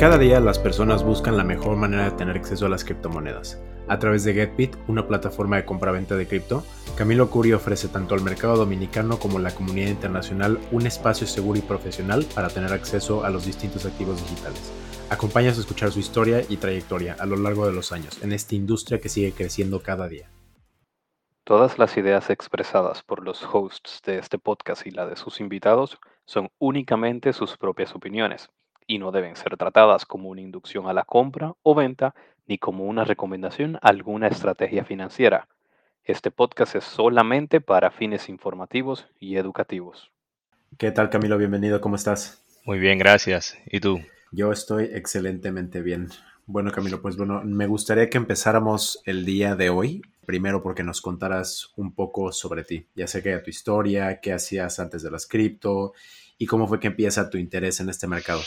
Cada 0.00 0.16
día 0.16 0.40
las 0.40 0.58
personas 0.58 1.04
buscan 1.04 1.36
la 1.36 1.44
mejor 1.44 1.76
manera 1.76 2.04
de 2.04 2.12
tener 2.12 2.34
acceso 2.34 2.64
a 2.64 2.70
las 2.70 2.84
criptomonedas. 2.84 3.60
A 3.86 3.98
través 3.98 4.24
de 4.24 4.32
GetBit, 4.32 4.74
una 4.88 5.06
plataforma 5.06 5.56
de 5.56 5.66
compra-venta 5.66 6.16
de 6.16 6.26
cripto, 6.26 6.64
Camilo 6.96 7.28
Curi 7.28 7.52
ofrece 7.52 7.86
tanto 7.88 8.14
al 8.14 8.22
mercado 8.22 8.56
dominicano 8.56 9.18
como 9.18 9.36
a 9.36 9.42
la 9.42 9.54
comunidad 9.54 9.90
internacional 9.90 10.58
un 10.72 10.86
espacio 10.86 11.26
seguro 11.26 11.58
y 11.58 11.62
profesional 11.62 12.24
para 12.34 12.48
tener 12.48 12.72
acceso 12.72 13.26
a 13.26 13.28
los 13.28 13.44
distintos 13.44 13.84
activos 13.84 14.22
digitales. 14.22 14.72
Acompáñanos 15.10 15.58
a 15.58 15.60
escuchar 15.60 15.92
su 15.92 16.00
historia 16.00 16.44
y 16.48 16.56
trayectoria 16.56 17.16
a 17.20 17.26
lo 17.26 17.36
largo 17.36 17.66
de 17.66 17.74
los 17.74 17.92
años 17.92 18.22
en 18.22 18.32
esta 18.32 18.54
industria 18.54 19.02
que 19.02 19.10
sigue 19.10 19.32
creciendo 19.32 19.82
cada 19.82 20.08
día. 20.08 20.30
Todas 21.44 21.78
las 21.78 21.94
ideas 21.98 22.30
expresadas 22.30 23.02
por 23.02 23.22
los 23.22 23.44
hosts 23.44 24.00
de 24.06 24.16
este 24.16 24.38
podcast 24.38 24.86
y 24.86 24.92
la 24.92 25.04
de 25.04 25.16
sus 25.16 25.40
invitados 25.40 25.98
son 26.24 26.48
únicamente 26.58 27.34
sus 27.34 27.58
propias 27.58 27.94
opiniones 27.94 28.48
y 28.90 28.98
no 28.98 29.12
deben 29.12 29.36
ser 29.36 29.56
tratadas 29.56 30.04
como 30.04 30.30
una 30.30 30.40
inducción 30.40 30.88
a 30.88 30.92
la 30.92 31.04
compra 31.04 31.54
o 31.62 31.76
venta 31.76 32.12
ni 32.48 32.58
como 32.58 32.86
una 32.86 33.04
recomendación 33.04 33.76
a 33.76 33.88
alguna 33.88 34.26
estrategia 34.26 34.84
financiera. 34.84 35.46
Este 36.02 36.32
podcast 36.32 36.74
es 36.74 36.82
solamente 36.82 37.60
para 37.60 37.92
fines 37.92 38.28
informativos 38.28 39.06
y 39.20 39.36
educativos. 39.36 40.10
¿Qué 40.76 40.90
tal 40.90 41.08
Camilo? 41.08 41.38
Bienvenido, 41.38 41.80
¿cómo 41.80 41.94
estás? 41.94 42.42
Muy 42.64 42.80
bien, 42.80 42.98
gracias. 42.98 43.56
¿Y 43.66 43.78
tú? 43.78 44.00
Yo 44.32 44.50
estoy 44.50 44.90
excelentemente 44.92 45.82
bien. 45.82 46.08
Bueno 46.46 46.72
Camilo, 46.72 47.00
pues 47.00 47.16
bueno, 47.16 47.42
me 47.44 47.68
gustaría 47.68 48.10
que 48.10 48.18
empezáramos 48.18 49.02
el 49.04 49.24
día 49.24 49.54
de 49.54 49.70
hoy, 49.70 50.02
primero 50.26 50.64
porque 50.64 50.82
nos 50.82 51.00
contaras 51.00 51.72
un 51.76 51.94
poco 51.94 52.32
sobre 52.32 52.64
ti, 52.64 52.88
ya 52.96 53.06
sé 53.06 53.22
que 53.22 53.38
tu 53.38 53.50
historia, 53.50 54.18
qué 54.20 54.32
hacías 54.32 54.80
antes 54.80 55.04
de 55.04 55.12
las 55.12 55.28
cripto 55.28 55.92
y 56.38 56.46
cómo 56.46 56.66
fue 56.66 56.80
que 56.80 56.88
empieza 56.88 57.30
tu 57.30 57.38
interés 57.38 57.78
en 57.80 57.90
este 57.90 58.08
mercado. 58.08 58.40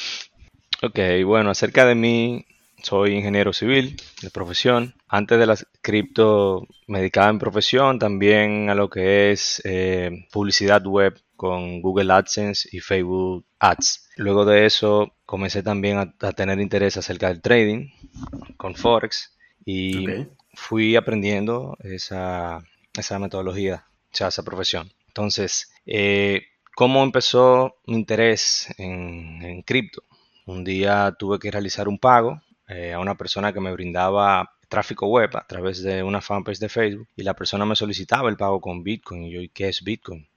Ok, 0.86 1.00
bueno, 1.26 1.50
acerca 1.50 1.86
de 1.86 1.96
mí, 1.96 2.46
soy 2.82 3.14
ingeniero 3.14 3.54
civil 3.54 3.96
de 4.22 4.30
profesión. 4.30 4.94
Antes 5.08 5.40
de 5.40 5.46
las 5.46 5.66
cripto 5.82 6.68
me 6.88 7.00
dedicaba 7.00 7.30
en 7.30 7.40
profesión 7.40 8.00
también 8.00 8.70
a 8.70 8.76
lo 8.76 8.90
que 8.90 9.32
es 9.32 9.62
eh, 9.64 10.28
publicidad 10.30 10.84
web 10.86 11.18
con 11.38 11.82
Google 11.82 12.12
AdSense 12.12 12.68
y 12.70 12.82
Facebook 12.82 13.46
Ads. 13.60 14.10
Luego 14.18 14.44
de 14.44 14.66
eso 14.66 15.16
comencé 15.26 15.64
también 15.64 16.00
a, 16.00 16.32
tener 16.34 16.60
interés 16.60 16.98
acerca 16.98 17.30
del 17.30 17.42
trading 17.42 17.88
con 18.58 18.76
Forex 18.76 19.38
y 19.64 20.06
fui 20.54 20.98
aprendiendo 20.98 21.78
esa, 21.80 22.62
metodología, 23.22 23.86
o 23.88 24.16
sea, 24.18 24.28
esa 24.28 24.44
profesión. 24.44 24.92
Entonces, 25.08 25.72
eh, 25.86 26.42
¿cómo 26.76 27.04
empezó 27.04 27.78
mi 27.86 27.96
interés 27.96 28.68
en, 28.78 29.42
en 29.44 29.62
cripto? 29.62 30.04
Un 30.46 30.64
día 30.64 31.16
tuve 31.18 31.40
que 31.40 31.52
realizar 31.52 31.88
un 31.88 32.00
pago 32.00 32.42
eh, 32.68 32.94
a 32.94 33.00
una 33.00 33.16
persona 33.16 33.54
que 33.54 33.60
me 33.60 33.72
brindaba 33.72 34.52
tráfico 34.68 35.08
web 35.08 35.30
a 35.38 35.46
través 35.46 35.84
de 35.84 36.02
una 36.02 36.22
fanpage 36.22 36.60
de 36.60 36.70
Facebook 36.70 37.08
y 37.16 37.24
la 37.24 37.36
persona 37.36 37.66
me 37.66 37.76
solicitaba 37.76 38.30
el 38.30 38.38
pago 38.38 38.60
con 38.60 38.84
Bitcoin 38.84 39.24
y 39.26 39.32
yo, 39.32 39.42
¿qué 39.54 39.70
es 39.70 39.84
Bitcoin? 39.84 40.28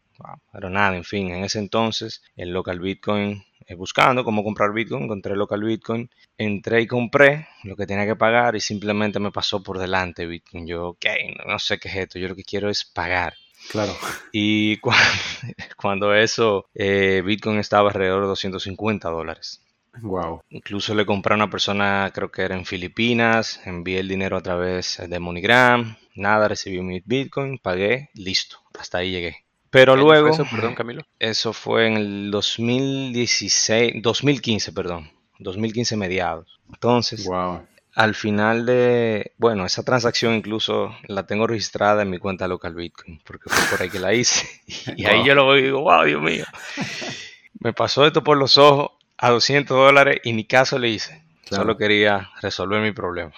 pero 0.53 0.71
nada, 0.71 0.97
en 0.97 1.05
fin, 1.05 1.31
en 1.31 1.45
ese 1.45 1.59
entonces 1.59 2.23
el 2.37 2.51
local 2.51 2.81
Bitcoin, 2.81 3.45
eh, 3.67 3.75
buscando 3.75 4.25
cómo 4.25 4.43
comprar 4.45 4.73
Bitcoin, 4.73 5.05
encontré 5.05 5.33
el 5.33 5.39
local 5.39 5.62
Bitcoin, 5.62 6.11
entré 6.39 6.83
y 6.83 6.87
compré 6.87 7.49
lo 7.65 7.77
que 7.77 7.87
tenía 7.87 8.07
que 8.07 8.17
pagar 8.17 8.57
y 8.57 8.61
simplemente 8.61 9.19
me 9.19 9.33
pasó 9.33 9.62
por 9.62 9.79
delante 9.79 10.27
Bitcoin. 10.27 10.67
Yo, 10.67 10.89
ok, 10.89 11.07
no, 11.47 11.59
sé 11.59 11.79
qué 11.79 11.89
es 11.89 11.97
esto, 11.97 12.19
yo 12.19 12.29
lo 12.29 12.37
que 12.37 12.45
quiero 12.45 12.71
es 12.71 12.84
pagar. 12.84 13.34
Claro. 13.71 13.95
Y 14.33 14.79
cuando, 15.77 16.15
eso, 16.15 16.67
eh, 16.75 17.23
Bitcoin 17.25 17.59
estaba 17.59 17.89
alrededor 17.89 18.23
de 18.23 18.29
250 18.29 19.11
dólares. 19.11 19.61
Wow. 20.02 20.42
Incluso 20.50 20.94
le 20.94 21.06
compré 21.06 21.34
a 21.34 21.36
una 21.36 21.50
persona, 21.50 22.11
creo 22.14 22.30
que 22.30 22.42
era 22.42 22.55
en 22.55 22.64
Filipinas, 22.64 23.61
envié 23.64 24.00
el 24.00 24.09
dinero 24.09 24.37
a 24.37 24.43
través 24.43 25.00
de 25.06 25.19
MoneyGram, 25.19 25.97
nada, 26.15 26.48
recibí 26.48 26.81
mi 26.82 27.03
Bitcoin, 27.04 27.59
pagué, 27.59 28.10
listo, 28.15 28.59
hasta 28.78 28.98
ahí 28.98 29.10
llegué. 29.10 29.47
Pero 29.71 29.97
luego, 29.97 30.28
eso, 30.28 30.47
perdón, 30.50 30.75
Camilo? 30.75 31.03
Eso 31.19 31.53
fue 31.53 31.87
en 31.87 31.97
el 31.97 32.31
2016, 32.31 33.94
2015, 34.03 34.72
perdón, 34.72 35.10
2015 35.38 35.97
mediados. 35.97 36.60
Entonces, 36.72 37.26
wow. 37.26 37.66
al 37.94 38.15
final 38.15 38.65
de, 38.65 39.32
bueno, 39.37 39.66
esa 39.66 39.82
transacción 39.82 40.34
incluso 40.34 40.97
la 41.09 41.26
tengo 41.26 41.47
registrada 41.47 42.03
en 42.03 42.10
mi 42.10 42.19
cuenta 42.19 42.48
local 42.48 42.75
Bitcoin, 42.75 43.21
porque 43.25 43.50
fue 43.50 43.71
por 43.71 43.82
ahí 43.82 43.91
que 43.91 43.98
la 43.98 44.15
hice. 44.15 44.47
Y 44.97 45.04
ahí 45.04 45.25
yo 45.26 45.34
lo 45.34 45.47
veo 45.48 45.59
y 45.59 45.62
digo, 45.65 45.81
wow, 45.82 46.04
Dios 46.04 46.22
mío. 46.22 46.44
Me 47.60 47.72
pasó 47.72 48.06
esto 48.06 48.22
por 48.22 48.37
los 48.37 48.59
ojos 48.59 48.92
a 49.19 49.31
200 49.31 49.77
dólares 49.77 50.21
y 50.25 50.32
ni 50.32 50.44
caso 50.44 50.78
le 50.78 50.88
hice. 50.91 51.22
Solo 51.49 51.77
quería 51.77 52.31
resolver 52.43 52.82
mi 52.82 52.93
problema. 52.93 53.32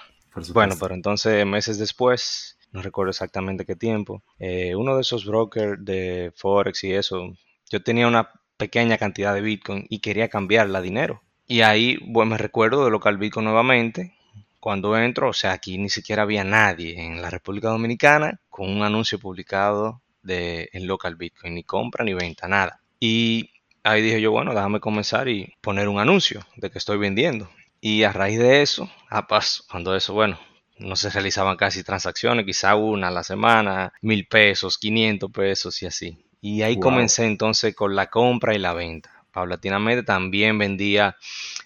Bueno, 0.53 0.77
pero 0.81 0.95
entonces 0.95 1.45
meses 1.45 1.79
después, 1.79 2.59
no 2.73 2.83
recuerdo 2.83 3.11
exactamente 3.11 3.65
qué 3.65 3.77
tiempo, 3.77 4.23
eh, 4.39 4.75
uno 4.75 4.95
de 4.95 5.03
esos 5.03 5.25
brokers 5.25 5.85
de 5.85 6.33
Forex 6.37 6.85
y 6.85 6.95
eso, 6.95 7.33
yo 7.71 7.83
tenía 7.83 8.07
una 8.07 8.31
pequeña 8.57 8.99
cantidad 8.99 9.35
de 9.35 9.41
Bitcoin 9.41 9.87
y 9.89 10.01
quería 10.01 10.29
cambiarla 10.29 10.79
a 10.79 10.83
dinero. 10.83 11.23
Y 11.47 11.63
ahí, 11.63 11.99
bueno, 12.07 12.33
me 12.33 12.39
recuerdo 12.39 12.85
de 12.85 12.91
local 12.91 13.17
Bitcoin 13.17 13.45
nuevamente. 13.45 14.15
Cuando 14.61 14.97
entro, 14.99 15.31
o 15.31 15.33
sea, 15.33 15.53
aquí 15.53 15.79
ni 15.79 15.89
siquiera 15.89 16.23
había 16.23 16.45
nadie 16.45 17.01
en 17.01 17.23
la 17.23 17.31
República 17.31 17.69
Dominicana 17.69 18.41
con 18.51 18.69
un 18.69 18.83
anuncio 18.83 19.19
publicado 19.19 20.03
de 20.23 20.69
en 20.73 20.87
local 20.87 21.17
Bitcoin, 21.17 21.55
ni 21.55 21.63
compra 21.63 22.05
ni 22.05 22.13
venta, 22.13 22.49
nada. 22.49 22.83
Y 23.01 23.51
ahí 23.85 24.03
dije 24.03 24.21
yo, 24.21 24.31
bueno, 24.31 24.55
déjame 24.55 24.81
comenzar 24.81 25.29
y 25.29 25.55
poner 25.61 25.89
un 25.89 26.01
anuncio 26.01 26.45
de 26.57 26.71
que 26.71 26.79
estoy 26.79 26.99
vendiendo. 26.99 27.49
Y 27.81 28.03
a 28.03 28.13
raíz 28.13 28.39
de 28.39 28.63
eso, 28.63 28.91
a 29.09 29.27
paso, 29.27 29.65
cuando 29.71 29.95
eso, 29.95 30.13
bueno, 30.13 30.39
no 30.79 30.97
se 30.97 31.11
realizaban 31.11 31.57
casi 31.57 31.83
transacciones, 31.85 32.45
quizá 32.45 32.75
una 32.75 33.09
a 33.09 33.13
la 33.13 33.23
semana, 33.23 33.93
mil 34.01 34.27
pesos, 34.27 34.79
500 34.79 35.31
pesos 35.31 35.83
y 35.83 35.87
así. 35.87 36.19
Y 36.41 36.63
ahí 36.63 36.79
comencé 36.79 37.27
entonces 37.27 37.75
con 37.75 37.97
la 37.97 38.11
compra 38.11 38.55
y 38.55 38.59
la 38.59 38.73
venta. 38.73 39.25
Paulatinamente 39.33 40.03
también 40.03 40.59
vendía 40.59 41.17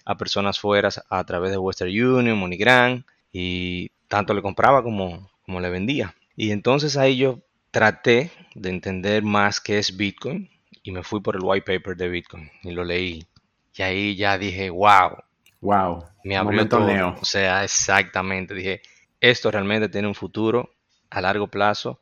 a 0.05 0.17
personas 0.17 0.59
fuera 0.59 0.89
a 1.09 1.25
través 1.25 1.51
de 1.51 1.59
Western 1.59 1.91
Union, 1.91 2.39
MoneyGram 2.39 3.05
y 3.33 3.91
tanto 4.09 4.35
le 4.35 4.43
compraba 4.43 4.83
como, 4.83 5.31
como 5.45 5.61
le 5.61 5.71
vendía. 5.71 6.15
Y 6.37 6.51
entonces 6.51 6.97
ahí 6.97 7.17
yo 7.17 7.41
traté 7.71 8.31
de 8.55 8.71
entender 8.71 9.23
más 9.23 9.61
qué 9.61 9.79
es 9.79 9.97
Bitcoin, 9.97 10.51
y 10.83 10.91
me 10.91 11.03
fui 11.03 11.21
por 11.21 11.37
el 11.37 11.43
white 11.43 11.65
paper 11.65 11.97
de 11.97 12.09
Bitcoin 12.09 12.51
y 12.63 12.73
lo 12.73 12.85
leí. 12.85 13.27
Y 13.75 13.83
ahí 13.83 14.17
ya 14.17 14.37
dije, 14.39 14.71
wow. 14.71 15.17
Wow. 15.61 16.05
Me 16.25 16.37
abrió 16.37 16.69
todo. 16.69 17.17
O 17.21 17.25
sea, 17.25 17.65
exactamente. 17.65 18.55
Dije, 18.55 18.83
esto 19.21 19.51
realmente 19.51 19.89
tiene 19.89 20.09
un 20.09 20.15
futuro 20.15 20.75
a 21.11 21.21
largo 21.21 21.47
plazo 21.47 22.01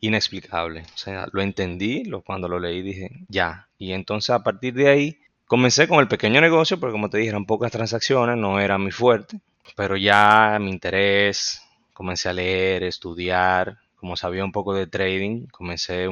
inexplicable. 0.00 0.82
O 0.94 0.98
sea, 0.98 1.26
lo 1.32 1.40
entendí 1.42 2.04
lo, 2.04 2.22
cuando 2.22 2.48
lo 2.48 2.58
leí, 2.58 2.82
dije, 2.82 3.10
ya. 3.28 3.68
Y 3.78 3.92
entonces 3.92 4.30
a 4.30 4.42
partir 4.42 4.74
de 4.74 4.88
ahí 4.88 5.18
comencé 5.46 5.88
con 5.88 6.00
el 6.00 6.08
pequeño 6.08 6.40
negocio, 6.40 6.78
porque 6.78 6.92
como 6.92 7.08
te 7.08 7.18
dije, 7.18 7.30
eran 7.30 7.46
pocas 7.46 7.72
transacciones, 7.72 8.36
no 8.36 8.60
era 8.60 8.76
muy 8.78 8.90
fuerte. 8.90 9.40
Pero 9.76 9.96
ya 9.96 10.58
mi 10.60 10.70
interés, 10.70 11.62
comencé 11.92 12.28
a 12.28 12.32
leer, 12.32 12.82
estudiar. 12.82 13.78
Como 13.96 14.16
sabía 14.16 14.44
un 14.44 14.52
poco 14.52 14.74
de 14.74 14.86
trading, 14.86 15.46
comencé 15.46 16.08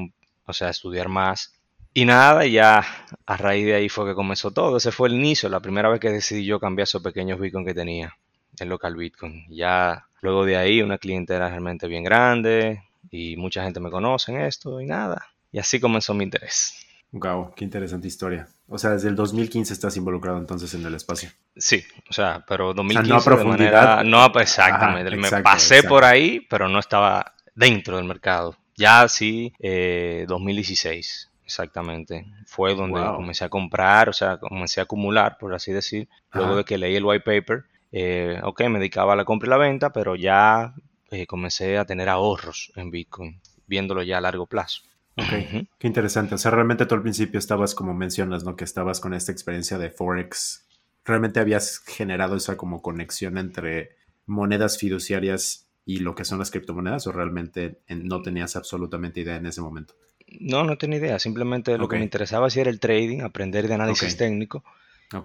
o 0.46 0.52
sea, 0.52 0.69
a 0.69 0.70
estudiar 0.70 1.08
más 1.08 1.53
y 1.97 2.05
nada, 2.05 2.44
ya 2.44 2.84
a 3.25 3.37
raíz 3.37 3.66
de 3.66 3.75
ahí 3.75 3.88
fue 3.88 4.05
que 4.05 4.15
comenzó 4.15 4.50
todo. 4.50 4.78
Ese 4.78 4.91
fue 4.91 5.09
el 5.09 5.15
inicio, 5.15 5.49
la 5.49 5.60
primera 5.60 5.88
vez 5.88 6.00
que 6.00 6.10
decidí 6.10 6.44
yo 6.44 6.59
cambiar 6.59 6.84
esos 6.84 7.03
pequeños 7.03 7.38
Bitcoin 7.38 7.65
que 7.65 7.72
tenía, 7.72 8.16
el 8.59 8.69
local 8.69 8.97
Bitcoin. 8.97 9.47
Ya 9.49 10.05
luego 10.21 10.44
de 10.44 10.56
ahí 10.56 10.82
una 10.82 10.99
clientela 10.99 11.49
realmente 11.49 11.87
bien 11.87 12.03
grande 12.03 12.82
y 13.12 13.37
mucha 13.37 13.62
gente 13.62 13.78
me 13.78 13.93
conoce 13.93 14.32
en 14.32 14.41
esto 14.41 14.81
y 14.81 14.87
nada. 14.87 15.28
Y 15.53 15.60
así 15.60 15.78
comenzó 15.78 16.15
mi 16.15 16.25
interés. 16.25 16.75
Wow, 17.12 17.55
qué 17.55 17.62
interesante 17.62 18.08
historia. 18.08 18.49
O 18.67 18.76
sea, 18.76 18.91
desde 18.91 19.08
el 19.08 19.14
2015 19.14 19.73
estás 19.73 19.96
involucrado 19.96 20.38
entonces 20.38 20.75
en 20.75 20.85
el 20.85 20.96
espacio. 20.96 21.31
Sí, 21.56 21.85
o 22.11 22.12
sea, 22.12 22.44
pero 22.49 22.75
2015 22.75 23.08
no 23.08 23.17
a 23.17 23.25
profundidad. 23.25 24.02
no 24.02 24.26
exactamente. 24.41 25.17
me 25.17 25.31
pasé 25.43 25.85
por 25.85 26.02
ahí, 26.05 26.41
pero 26.50 26.69
no 26.69 26.81
estaba 26.81 27.37
dentro 27.55 27.99
del 27.99 28.06
mercado. 28.06 28.56
Ya 28.76 29.06
sí, 29.06 29.52
eh, 29.61 30.25
2016 30.26 31.31
Exactamente. 31.44 32.26
Fue 32.46 32.75
donde 32.75 33.00
comencé 33.00 33.44
a 33.44 33.49
comprar, 33.49 34.08
o 34.08 34.12
sea, 34.12 34.38
comencé 34.38 34.81
a 34.81 34.85
acumular, 34.85 35.37
por 35.38 35.55
así 35.55 35.73
decir. 35.73 36.08
Luego 36.32 36.56
de 36.56 36.64
que 36.64 36.79
leí 36.79 36.96
el 36.96 37.05
white 37.05 37.25
paper, 37.25 37.64
eh, 37.93 38.41
ok, 38.43 38.62
me 38.69 38.79
dedicaba 38.79 39.12
a 39.12 39.17
la 39.17 39.25
compra 39.25 39.46
y 39.46 39.50
la 39.50 39.56
venta, 39.56 39.93
pero 39.93 40.17
ya 40.17 40.75
eh, 41.11 41.26
comencé 41.26 41.79
a 41.79 41.85
tener 41.85 42.08
ahorros 42.08 42.73
en 42.76 42.91
Bitcoin, 42.91 43.41
viéndolo 43.67 44.02
ya 44.02 44.19
a 44.19 44.20
largo 44.20 44.46
plazo. 44.46 44.82
Ok, 45.17 45.69
qué 45.79 45.87
interesante. 45.87 46.35
O 46.35 46.38
sea, 46.38 46.50
realmente 46.50 46.87
tú 46.87 46.96
al 46.96 47.02
principio 47.02 47.38
estabas, 47.38 47.75
como 47.75 47.94
mencionas, 47.94 48.43
¿no? 48.43 48.56
Que 48.56 48.64
estabas 48.64 48.99
con 48.99 49.14
esta 49.14 49.31
experiencia 49.31 49.79
de 49.79 49.91
Forex. 49.91 50.67
¿Realmente 51.05 51.38
habías 51.38 51.79
generado 51.79 52.37
esa 52.37 52.56
como 52.56 52.82
conexión 52.82 53.38
entre 53.38 53.96
monedas 54.26 54.79
fiduciarias 54.79 55.69
y 55.85 55.99
lo 55.99 56.14
que 56.14 56.25
son 56.25 56.38
las 56.38 56.50
criptomonedas 56.50 57.06
o 57.06 57.12
realmente 57.12 57.79
no 57.88 58.23
tenías 58.23 58.56
absolutamente 58.56 59.20
idea 59.20 59.37
en 59.37 59.46
ese 59.46 59.61
momento? 59.61 59.94
No, 60.40 60.64
no 60.64 60.76
tenía 60.78 60.98
idea. 60.98 61.19
Simplemente 61.19 61.76
lo 61.78 61.88
que 61.88 61.96
me 61.96 62.04
interesaba 62.04 62.48
era 62.54 62.70
el 62.70 62.81
trading, 62.81 63.20
aprender 63.20 63.69
de 63.69 63.75
análisis 63.75 64.16
técnico 64.16 64.64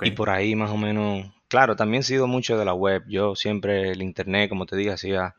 Y 0.02 0.12
por 0.12 0.30
ahí 0.30 0.56
más 0.56 0.72
o 0.72 0.78
menos, 0.78 1.26
claro, 1.48 1.76
también 1.76 2.02
he 2.02 2.04
sido 2.04 2.28
mucho 2.28 2.58
de 2.58 2.66
la 2.66 2.74
web. 2.74 3.04
Yo 3.08 3.36
siempre 3.36 3.92
el 3.92 4.02
internet, 4.02 4.50
como 4.50 4.66
te 4.66 4.76
dije, 4.76 4.92
hacía 4.92 5.36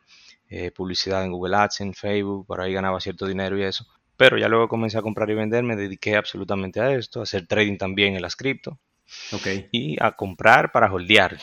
eh, 0.49 0.71
publicidad 0.71 1.25
en 1.25 1.33
Google 1.33 1.57
Ads, 1.57 1.81
en 1.81 1.95
Facebook, 1.95 2.47
por 2.47 2.61
ahí 2.61 2.73
ganaba 2.73 3.01
cierto 3.01 3.27
dinero 3.27 3.59
y 3.59 3.63
eso. 3.63 3.87
Pero 4.17 4.37
ya 4.37 4.49
luego 4.49 4.69
comencé 4.69 4.99
a 4.99 5.03
comprar 5.03 5.31
y 5.31 5.35
vender, 5.35 5.63
me 5.63 5.77
dediqué 5.77 6.17
absolutamente 6.17 6.81
a 6.81 6.93
esto, 6.93 7.21
a 7.21 7.23
hacer 7.23 7.47
trading 7.47 7.79
también 7.79 8.17
en 8.17 8.23
las 8.23 8.37
cripto. 8.37 8.79
Okay. 9.33 9.69
Y 9.73 9.97
a 10.03 10.13
comprar 10.13 10.73
para 10.73 10.93
holdear. 10.93 11.39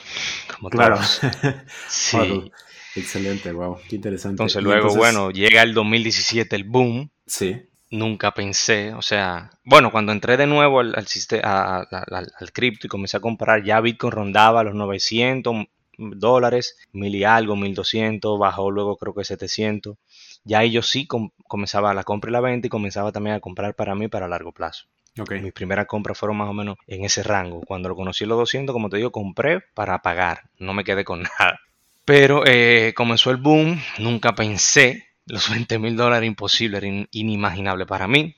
Como 0.56 0.70
claro. 0.70 0.98
sí. 1.88 2.52
Excelente, 2.96 3.52
wow, 3.52 3.78
qué 3.88 3.96
interesante. 3.96 4.34
Entonces 4.34 4.64
luego, 4.64 4.96
bueno, 4.96 5.32
llega 5.32 5.62
el 5.62 5.74
2017 5.74 6.56
el 6.56 6.64
boom. 6.64 7.12
Sí. 7.26 7.62
Nunca 7.90 8.34
pensé, 8.34 8.94
o 8.94 9.02
sea, 9.02 9.50
bueno, 9.64 9.92
cuando 9.92 10.12
entré 10.12 10.36
de 10.36 10.46
nuevo 10.46 10.82
al, 10.82 10.94
al, 10.96 11.08
sistema, 11.08 11.88
al 11.90 12.52
cripto 12.52 12.88
y 12.88 12.90
comencé 12.90 13.16
a 13.16 13.22
comprar, 13.22 13.64
ya 13.64 13.80
Bitcoin 13.80 14.12
rondaba 14.12 14.64
los 14.64 14.76
900 14.76 15.68
dólares, 15.98 16.78
mil 16.92 17.16
y 17.16 17.24
algo, 17.24 17.56
1200, 17.56 18.40
bajó 18.40 18.72
luego 18.72 18.98
creo 18.98 19.14
que 19.14 19.24
700. 19.24 19.98
Ya 20.44 20.60
ahí 20.60 20.72
yo 20.72 20.82
sí 20.82 21.08
comenzaba 21.48 21.94
la 21.94 22.04
compra 22.04 22.30
y 22.30 22.34
la 22.34 22.42
venta 22.42 22.68
y 22.68 22.70
comenzaba 22.70 23.12
también 23.12 23.36
a 23.36 23.40
comprar 23.40 23.76
para 23.76 23.96
mí 23.96 24.08
para 24.08 24.28
largo 24.28 24.52
plazo. 24.52 24.86
Okay. 25.20 25.42
Mis 25.42 25.54
primeras 25.54 25.88
compras 25.88 26.18
fueron 26.18 26.38
más 26.38 26.50
o 26.50 26.54
menos 26.54 26.78
en 26.86 27.04
ese 27.04 27.24
rango. 27.24 27.62
Cuando 27.62 27.90
lo 27.90 27.96
conocí 27.96 28.26
los 28.26 28.38
200, 28.38 28.72
como 28.72 28.90
te 28.90 28.98
digo, 28.98 29.12
compré 29.12 29.62
para 29.74 30.02
pagar. 30.02 30.44
No 30.60 30.74
me 30.74 30.84
quedé 30.84 31.04
con 31.04 31.24
nada. 31.40 31.60
Pero 32.06 32.44
eh, 32.46 32.94
comenzó 32.96 33.32
el 33.32 33.38
boom. 33.38 33.82
Nunca 33.98 34.36
pensé. 34.36 35.07
Los 35.28 35.50
20 35.50 35.80
mil 35.80 35.96
dólares 35.96 36.28
imposible, 36.28 36.78
era 36.78 36.88
inimaginable 37.12 37.86
para 37.86 38.08
mí. 38.08 38.36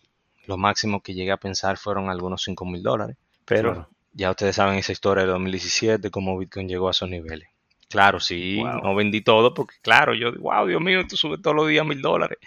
Lo 0.48 0.58
máximo 0.58 1.02
que 1.02 1.14
llegué 1.14 1.32
a 1.32 1.38
pensar 1.38 1.78
fueron 1.78 2.10
algunos 2.10 2.44
5 2.44 2.66
mil 2.66 2.82
dólares. 2.82 3.16
Pero 3.46 3.90
ya 4.14 4.32
ustedes 4.32 4.56
saben 4.56 4.78
esa 4.78 4.92
historia 4.92 5.24
de 5.24 5.30
2017, 5.30 6.10
cómo 6.10 6.38
Bitcoin 6.38 6.68
llegó 6.68 6.88
a 6.88 6.92
esos 6.92 7.10
niveles. 7.10 7.48
Claro, 7.90 8.20
sí, 8.20 8.62
no 8.84 8.94
vendí 8.94 9.22
todo 9.22 9.52
porque, 9.56 9.78
claro, 9.82 10.14
yo, 10.14 10.32
wow, 10.40 10.68
Dios 10.68 10.80
mío, 10.80 11.02
tú 11.08 11.18
subes 11.18 11.42
todos 11.42 11.56
los 11.56 11.68
días 11.68 11.84
mil 11.84 12.02
dólares. 12.02 12.38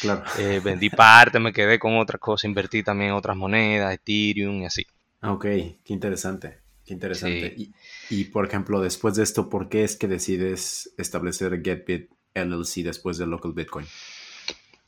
Claro. 0.00 0.24
Eh, 0.38 0.60
vendí 0.62 0.90
parte, 0.90 1.38
me 1.38 1.52
quedé 1.52 1.78
con 1.78 1.96
otras 1.98 2.20
cosas, 2.20 2.46
invertí 2.46 2.82
también 2.82 3.10
en 3.10 3.16
otras 3.16 3.36
monedas, 3.36 3.94
Ethereum 3.94 4.62
y 4.62 4.66
así. 4.66 4.84
Ah, 5.20 5.32
ok, 5.32 5.42
qué 5.42 5.92
interesante, 5.92 6.58
qué 6.84 6.94
interesante. 6.94 7.54
Y, 7.56 7.72
y, 8.10 8.24
por 8.24 8.46
ejemplo, 8.46 8.80
después 8.80 9.14
de 9.14 9.22
esto, 9.22 9.48
¿por 9.48 9.68
qué 9.68 9.84
es 9.84 9.96
que 9.96 10.08
decides 10.08 10.92
establecer 10.98 11.62
GetBit 11.62 12.10
LLC 12.34 12.84
después 12.84 13.18
de 13.18 13.26
Local 13.26 13.52
Bitcoin? 13.52 13.86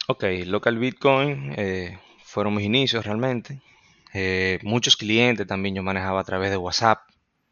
Ok, 0.09 0.25
Local 0.47 0.79
Bitcoin 0.79 1.55
eh, 1.57 1.99
fueron 2.25 2.55
mis 2.55 2.67
inicios 2.67 3.05
realmente. 3.05 3.61
Eh, 4.13 4.59
muchos 4.63 4.97
clientes 4.97 5.47
también 5.47 5.75
yo 5.75 5.83
manejaba 5.83 6.21
a 6.21 6.25
través 6.25 6.51
de 6.51 6.57
WhatsApp, 6.57 7.01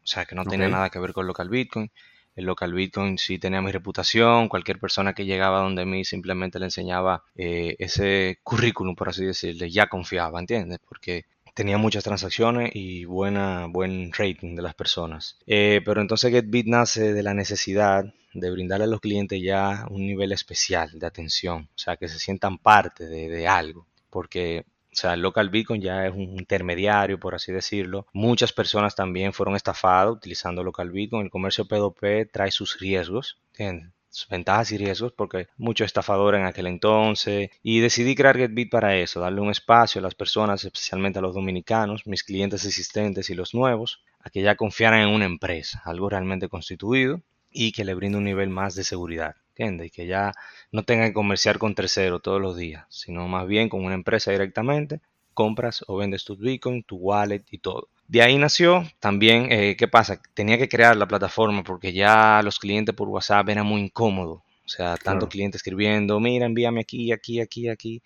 o 0.03 0.07
sea 0.07 0.25
que 0.25 0.35
no 0.35 0.45
tenía 0.45 0.67
nada 0.67 0.89
que 0.89 0.99
ver 0.99 1.13
con 1.13 1.27
Local 1.27 1.49
Bitcoin. 1.49 1.91
El 2.35 2.45
local 2.45 2.73
Bitcoin 2.73 3.17
sí 3.17 3.37
tenía 3.37 3.61
mi 3.61 3.69
reputación, 3.71 4.47
cualquier 4.47 4.79
persona 4.79 5.13
que 5.13 5.25
llegaba 5.25 5.59
donde 5.59 5.85
mí 5.85 6.05
simplemente 6.05 6.57
le 6.57 6.65
enseñaba 6.65 7.23
eh, 7.35 7.75
ese 7.79 8.39
currículum, 8.43 8.95
por 8.95 9.09
así 9.09 9.25
decirle, 9.25 9.69
ya 9.69 9.87
confiaba, 9.87 10.39
¿entiendes? 10.39 10.79
Porque 10.87 11.25
tenía 11.53 11.77
muchas 11.77 12.03
transacciones 12.03 12.71
y 12.73 13.05
buena, 13.05 13.67
buen 13.67 14.11
rating 14.13 14.55
de 14.55 14.61
las 14.61 14.75
personas. 14.75 15.37
Eh, 15.47 15.81
pero 15.85 16.01
entonces 16.01 16.31
GetBit 16.31 16.67
nace 16.67 17.13
de 17.13 17.23
la 17.23 17.33
necesidad 17.33 18.05
de 18.33 18.51
brindarle 18.51 18.85
a 18.85 18.87
los 18.87 19.01
clientes 19.01 19.41
ya 19.41 19.85
un 19.89 20.05
nivel 20.05 20.31
especial 20.31 20.99
de 20.99 21.07
atención, 21.07 21.69
o 21.75 21.77
sea, 21.77 21.97
que 21.97 22.07
se 22.07 22.19
sientan 22.19 22.57
parte 22.57 23.07
de, 23.07 23.47
algo, 23.47 23.87
porque 24.09 24.65
o 24.91 24.95
sea, 24.95 25.15
local 25.15 25.49
Bitcoin 25.49 25.81
ya 25.81 26.07
es 26.07 26.13
un 26.13 26.37
intermediario, 26.37 27.19
por 27.19 27.35
así 27.35 27.51
decirlo. 27.51 28.07
Muchas 28.11 28.51
personas 28.51 28.95
también 28.95 29.33
fueron 29.33 29.55
estafadas 29.55 30.11
utilizando 30.13 30.63
local 30.63 30.91
Bitcoin. 30.91 31.25
El 31.25 31.29
comercio 31.31 31.65
P2P 31.65 32.29
trae 32.31 32.51
sus 32.51 32.79
riesgos, 32.79 33.39
¿entiendes? 33.51 33.91
Ventajas 34.29 34.71
y 34.71 34.77
riesgos 34.77 35.13
porque 35.13 35.47
muchos 35.57 35.85
estafadores 35.85 36.39
en 36.39 36.47
aquel 36.47 36.67
entonces 36.67 37.49
y 37.61 37.79
decidí 37.79 38.15
crear 38.15 38.37
GetBit 38.37 38.69
para 38.69 38.95
eso, 38.95 39.19
darle 39.19 39.41
un 39.41 39.51
espacio 39.51 39.99
a 39.99 40.01
las 40.01 40.15
personas, 40.15 40.63
especialmente 40.63 41.19
a 41.19 41.21
los 41.21 41.35
dominicanos, 41.35 42.07
mis 42.07 42.23
clientes 42.23 42.65
existentes 42.65 43.29
y 43.29 43.35
los 43.35 43.53
nuevos, 43.53 44.03
a 44.19 44.29
que 44.29 44.41
ya 44.41 44.55
confiaran 44.55 45.01
en 45.01 45.09
una 45.09 45.25
empresa, 45.25 45.81
algo 45.85 46.09
realmente 46.09 46.49
constituido 46.49 47.21
y 47.51 47.71
que 47.71 47.85
le 47.85 47.93
brinde 47.93 48.17
un 48.17 48.25
nivel 48.25 48.49
más 48.49 48.75
de 48.75 48.83
seguridad. 48.83 49.35
Y 49.59 49.89
que 49.89 50.07
ya 50.07 50.31
no 50.71 50.83
tengan 50.83 51.09
que 51.09 51.13
comerciar 51.13 51.59
con 51.59 51.75
terceros 51.75 52.21
todos 52.21 52.39
los 52.39 52.55
días, 52.55 52.85
sino 52.87 53.27
más 53.27 53.45
bien 53.45 53.67
con 53.67 53.83
una 53.83 53.93
empresa 53.93 54.31
directamente, 54.31 55.01
compras 55.33 55.83
o 55.87 55.97
vendes 55.97 56.23
tus 56.23 56.39
Bitcoin, 56.39 56.83
tu 56.83 56.95
wallet 56.95 57.43
y 57.51 57.57
todo. 57.57 57.89
De 58.09 58.23
ahí 58.23 58.39
nació 58.39 58.83
también, 58.99 59.51
eh, 59.51 59.75
¿qué 59.77 59.87
pasa? 59.87 60.19
Tenía 60.33 60.57
que 60.57 60.67
crear 60.67 60.97
la 60.97 61.07
plataforma 61.07 61.63
porque 61.63 61.93
ya 61.93 62.41
los 62.43 62.57
clientes 62.57 62.95
por 62.95 63.07
WhatsApp 63.07 63.47
era 63.49 63.61
muy 63.61 63.81
incómodo. 63.81 64.43
O 64.65 64.67
sea, 64.67 64.97
tanto 64.97 65.29
cliente 65.29 65.57
escribiendo, 65.57 66.19
mira, 66.19 66.47
envíame 66.47 66.81
aquí, 66.81 67.11
aquí, 67.11 67.39
aquí, 67.39 67.69
aquí. 67.69 68.01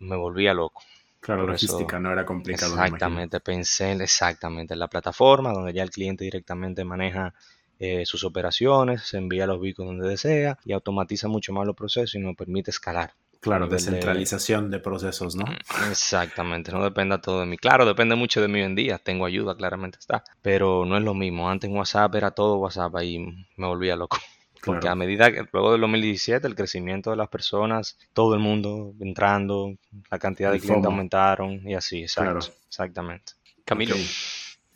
Me 0.00 0.16
volvía 0.16 0.52
loco. 0.52 0.82
Claro, 1.20 1.46
la 1.46 1.52
logística 1.52 2.00
no 2.00 2.12
era 2.12 2.26
complicado. 2.26 2.72
Exactamente, 2.72 3.38
pensé 3.38 3.92
exactamente 3.92 4.74
en 4.74 4.80
la 4.80 4.88
plataforma 4.88 5.52
donde 5.52 5.72
ya 5.72 5.84
el 5.84 5.90
cliente 5.90 6.24
directamente 6.24 6.84
maneja 6.84 7.32
eh, 7.78 8.04
sus 8.04 8.24
operaciones, 8.24 9.02
se 9.02 9.18
envía 9.18 9.46
los 9.46 9.60
bitcoins 9.60 9.92
donde 9.92 10.08
desea 10.08 10.58
y 10.64 10.72
automatiza 10.72 11.28
mucho 11.28 11.52
más 11.52 11.64
los 11.66 11.76
procesos 11.76 12.16
y 12.16 12.18
nos 12.18 12.34
permite 12.34 12.72
escalar. 12.72 13.12
Claro, 13.40 13.68
descentralización 13.68 14.70
de... 14.70 14.80
procesos, 14.80 15.36
¿no? 15.36 15.44
Mm, 15.44 15.90
exactamente, 15.90 16.72
no 16.72 16.82
depende 16.82 17.18
todo 17.18 17.40
de 17.40 17.46
mí. 17.46 17.56
Claro, 17.56 17.86
depende 17.86 18.14
mucho 18.14 18.40
de 18.40 18.48
mí 18.48 18.60
hoy 18.60 18.66
en 18.66 18.74
día, 18.74 18.98
tengo 18.98 19.26
ayuda, 19.26 19.56
claramente 19.56 19.98
está, 19.98 20.24
pero 20.42 20.84
no 20.84 20.96
es 20.96 21.02
lo 21.02 21.14
mismo. 21.14 21.48
Antes 21.48 21.70
en 21.70 21.76
WhatsApp 21.76 22.14
era 22.14 22.30
todo 22.32 22.56
WhatsApp 22.56 22.94
y 23.02 23.18
me 23.56 23.66
volvía 23.66 23.96
loco. 23.96 24.18
Porque 24.64 24.88
a 24.88 24.96
medida 24.96 25.30
que 25.30 25.46
luego 25.52 25.72
del 25.72 25.80
2017 25.82 26.46
el 26.46 26.56
crecimiento 26.56 27.10
de 27.10 27.16
las 27.16 27.28
personas, 27.28 27.98
todo 28.12 28.34
el 28.34 28.40
mundo 28.40 28.94
entrando, 29.00 29.74
la 30.10 30.18
cantidad 30.18 30.50
de 30.50 30.58
clientes 30.58 30.86
aumentaron 30.86 31.68
y 31.68 31.74
así, 31.74 32.02
exacto, 32.02 32.52
exactamente. 32.66 33.34
Camilo, 33.64 33.94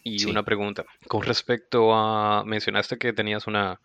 y 0.03 0.25
una 0.27 0.43
pregunta, 0.43 0.85
con 1.09 1.23
respecto 1.23 1.95
a, 1.95 2.45
mencionaste 2.45 2.99
que 2.99 3.13
tenías 3.13 3.47
una, 3.47 3.81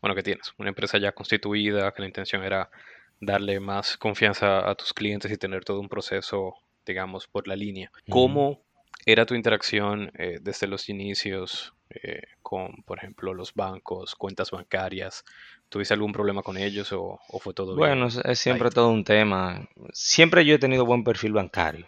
bueno, 0.00 0.14
que 0.14 0.22
tienes 0.22 0.52
una 0.58 0.70
empresa 0.70 0.98
ya 0.98 1.12
constituida, 1.12 1.92
que 1.92 2.02
la 2.02 2.08
intención 2.08 2.42
era 2.42 2.70
darle 3.20 3.60
más 3.60 3.96
confianza 3.96 4.68
a 4.68 4.74
tus 4.74 4.92
clientes 4.92 5.30
y 5.30 5.36
tener 5.36 5.64
todo 5.64 5.80
un 5.80 5.88
proceso, 5.88 6.54
digamos, 6.86 7.26
por 7.26 7.46
la 7.46 7.54
línea. 7.56 7.92
¿Cómo 8.08 8.62
era 9.06 9.26
tu 9.26 9.34
interacción 9.34 10.10
eh, 10.18 10.38
desde 10.40 10.66
los 10.66 10.88
inicios 10.88 11.74
eh, 11.90 12.22
con, 12.42 12.82
por 12.84 12.98
ejemplo, 12.98 13.34
los 13.34 13.54
bancos, 13.54 14.14
cuentas 14.14 14.50
bancarias? 14.50 15.24
¿Tuviste 15.68 15.94
algún 15.94 16.12
problema 16.12 16.42
con 16.42 16.56
ellos 16.56 16.92
o, 16.92 17.20
fue 17.40 17.54
todo 17.54 17.76
bien? 17.76 17.78
Bueno, 17.78 18.06
es 18.06 18.38
siempre 18.38 18.70
todo 18.70 18.88
un 18.88 19.04
tema. 19.04 19.68
Siempre 19.92 20.44
yo 20.44 20.56
he 20.56 20.58
tenido 20.58 20.84
buen 20.84 21.04
perfil 21.04 21.32
bancario. 21.32 21.86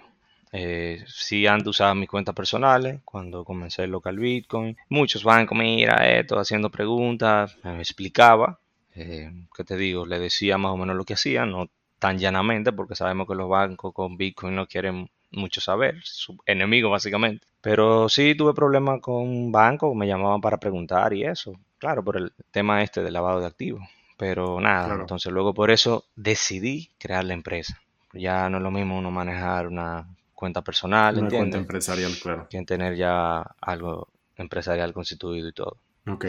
Eh, 0.54 1.02
sí, 1.06 1.46
antes 1.46 1.68
usaba 1.68 1.94
mis 1.94 2.10
cuentas 2.10 2.34
personales 2.34 3.00
cuando 3.06 3.42
comencé 3.42 3.84
el 3.84 3.90
local 3.90 4.18
Bitcoin. 4.18 4.76
Muchos 4.90 5.24
bancos, 5.24 5.56
mira 5.56 6.08
esto, 6.18 6.38
haciendo 6.38 6.70
preguntas, 6.70 7.56
me 7.64 7.78
explicaba. 7.78 8.60
Eh, 8.94 9.30
¿Qué 9.54 9.64
te 9.64 9.76
digo? 9.76 10.06
Le 10.06 10.18
decía 10.18 10.58
más 10.58 10.72
o 10.72 10.76
menos 10.76 10.96
lo 10.96 11.04
que 11.04 11.14
hacía, 11.14 11.46
no 11.46 11.68
tan 11.98 12.18
llanamente, 12.18 12.72
porque 12.72 12.96
sabemos 12.96 13.28
que 13.28 13.34
los 13.34 13.48
bancos 13.48 13.94
con 13.94 14.16
Bitcoin 14.16 14.56
no 14.56 14.66
quieren 14.66 15.08
mucho 15.30 15.60
saber, 15.60 15.96
su 16.02 16.36
enemigo 16.46 16.90
básicamente. 16.90 17.46
Pero 17.60 18.08
sí 18.08 18.34
tuve 18.34 18.54
problemas 18.54 19.00
con 19.00 19.52
bancos, 19.52 19.94
me 19.94 20.06
llamaban 20.06 20.40
para 20.40 20.58
preguntar 20.58 21.12
y 21.12 21.24
eso, 21.24 21.54
claro, 21.78 22.02
por 22.02 22.16
el 22.16 22.32
tema 22.50 22.82
este 22.82 23.02
del 23.02 23.12
lavado 23.12 23.40
de 23.40 23.46
activos. 23.46 23.82
Pero 24.18 24.60
nada, 24.60 24.94
entonces 24.94 25.32
luego 25.32 25.54
por 25.54 25.70
eso 25.70 26.04
decidí 26.16 26.90
crear 26.98 27.24
la 27.24 27.34
empresa. 27.34 27.80
Ya 28.12 28.48
no 28.50 28.58
es 28.58 28.62
lo 28.62 28.70
mismo 28.70 28.98
uno 28.98 29.10
manejar 29.10 29.68
una 29.68 30.06
cuenta 30.34 30.62
personal, 30.62 31.16
Una 31.18 31.28
cuenta 31.30 31.56
empresarial, 31.56 32.12
claro. 32.20 32.48
Que 32.50 32.62
tener 32.64 32.96
ya 32.96 33.42
algo 33.60 34.08
empresarial 34.36 34.92
constituido 34.92 35.48
y 35.48 35.52
todo. 35.52 35.76
Ok, 36.06 36.26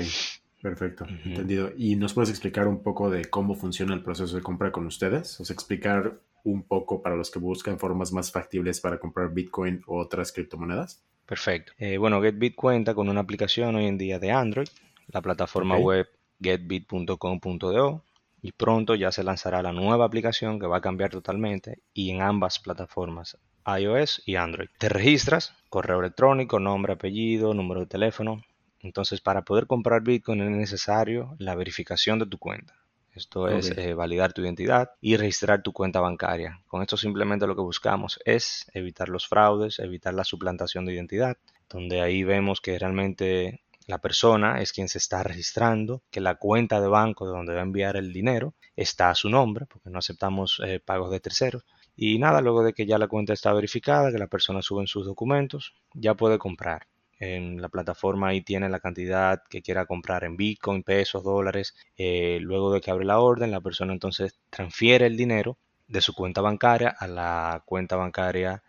perfecto, 0.63 1.05
entendido. 1.25 1.72
¿Y 1.77 1.96
nos 1.96 2.15
puedes 2.15 2.32
explicar 2.32 2.67
un 2.67 2.82
poco 2.82 3.12
de 3.12 3.25
cómo 3.25 3.53
funciona 3.53 3.93
el 3.93 4.01
proceso 4.01 4.36
de 4.36 4.41
compra 4.41 4.72
con 4.72 4.88
ustedes? 4.88 5.39
O 5.39 5.46
sea, 5.46 5.53
explicar 5.53 6.20
un 6.43 6.63
poco 6.63 7.01
para 7.01 7.15
los 7.15 7.29
que 7.29 7.38
buscan 7.38 7.77
formas 7.77 8.12
más 8.12 8.32
factibles 8.32 8.79
para 8.79 8.98
comprar 8.98 9.32
Bitcoin 9.32 9.84
o 9.86 10.00
otras 10.00 10.32
criptomonedas. 10.32 11.03
Perfecto. 11.25 11.74
Eh, 11.77 11.98
bueno, 11.98 12.22
GetBit 12.22 12.55
cuenta 12.55 12.96
con 12.96 13.08
una 13.08 13.22
aplicación 13.22 13.75
hoy 13.75 13.86
en 13.86 13.98
día 13.98 14.20
de 14.20 14.32
Android, 14.32 14.67
la 15.08 15.22
plataforma 15.22 15.77
web 15.77 16.08
getbit.com.do 16.41 18.03
y 18.41 18.51
pronto 18.51 18.96
ya 18.96 19.12
se 19.12 19.24
lanzará 19.24 19.62
la 19.62 19.72
nueva 19.72 20.05
aplicación 20.05 20.60
que 20.60 20.67
va 20.67 20.77
a 20.77 20.82
cambiar 20.82 21.12
totalmente 21.12 21.79
y 21.93 22.10
en 22.10 22.22
ambas 22.22 22.60
plataformas, 22.60 23.38
iOS 23.65 24.22
y 24.25 24.36
Android. 24.36 24.67
Te 24.77 24.89
registras, 24.89 25.55
correo 25.70 26.00
electrónico, 26.00 26.60
nombre, 26.60 26.93
apellido, 26.93 27.53
número 27.53 27.79
de 27.79 27.88
teléfono. 27.88 28.43
Entonces, 28.84 29.22
para 29.22 29.44
poder 29.44 29.66
comprar 29.66 30.04
Bitcoin 30.04 30.42
es 30.42 30.52
necesario 30.52 31.36
la 31.40 31.56
verificación 31.56 32.20
de 32.20 32.28
tu 32.28 32.38
cuenta. 32.38 32.75
Esto 33.16 33.48
es 33.48 33.70
eh, 33.78 33.94
validar 33.94 34.34
tu 34.34 34.42
identidad 34.42 34.92
y 35.00 35.18
registrar 35.18 35.62
tu 35.62 35.72
cuenta 35.72 36.02
bancaria. 36.02 36.62
Con 36.68 36.82
esto 36.82 36.98
simplemente 36.98 37.48
lo 37.48 37.56
que 37.56 37.62
buscamos 37.62 38.20
es 38.25 38.66
evitar 38.74 39.08
los 39.08 39.28
fraudes, 39.28 39.80
evitar 39.80 40.13
la 40.13 40.24
suplantación 40.24 40.86
de 40.86 40.94
identidad, 40.94 41.38
donde 41.70 42.02
ahí 42.02 42.24
vemos 42.24 42.60
que 42.60 42.78
realmente 42.78 43.62
la 43.86 44.00
persona 44.00 44.62
es 44.62 44.74
quien 44.74 44.90
se 44.90 44.98
está 44.98 45.22
registrando, 45.24 46.02
que 46.10 46.22
la 46.22 46.36
cuenta 46.36 46.82
de 46.82 46.88
banco 46.88 47.25
de 47.25 47.34
donde 47.34 47.54
va 47.54 47.60
a 47.60 47.63
enviar 47.63 47.98
el 47.98 48.12
dinero 48.12 48.56
está 48.75 49.12
a 49.12 49.16
su 49.16 49.30
nombre, 49.30 49.68
porque 49.68 49.92
no 49.92 50.00
aceptamos 50.00 50.60
eh, 50.66 50.82
pagos 50.84 51.12
de 51.12 51.20
terceros. 51.20 51.63
Y 51.96 52.18
nada, 52.18 52.42
luego 52.42 52.63
de 52.63 52.74
que 52.74 52.88
ya 52.88 52.98
la 52.98 53.08
cuenta 53.08 53.34
está 53.34 53.54
verificada, 53.54 54.12
que 54.12 54.18
la 54.18 54.28
persona 54.28 54.62
sube 54.63 54.82
en 54.82 54.88
sus 54.88 55.06
documentos, 55.06 55.75
ya 55.94 56.16
puede 56.16 56.40
comprar 56.40 56.88
en 57.24 57.62
la 57.62 57.70
plataforma 57.70 58.30
ahí 58.30 58.42
tiene 58.42 58.70
la 58.70 58.80
cantidad 58.80 59.44
que 59.50 59.62
quiera 59.62 59.86
comprar 59.86 60.24
en 60.24 60.36
Bitcoin, 60.36 60.84
pesos, 60.84 61.24
dólares. 61.24 61.75
Eh, 61.98 62.39
luego 62.42 62.74
de 62.74 62.82
que 62.82 62.92
abre 62.92 63.06
la 63.06 63.20
orden, 63.20 63.51
la 63.51 63.62
persona 63.62 63.94
entonces 63.94 64.39
transfiere 64.50 65.06
el 65.06 65.18
dinero 65.18 65.58
de 65.88 66.01
su 66.01 66.13
cuenta 66.13 66.42
bancaria 66.42 66.89
a 66.89 67.08
la 67.08 67.63
cuenta 67.65 67.96
bancaria 67.96 68.63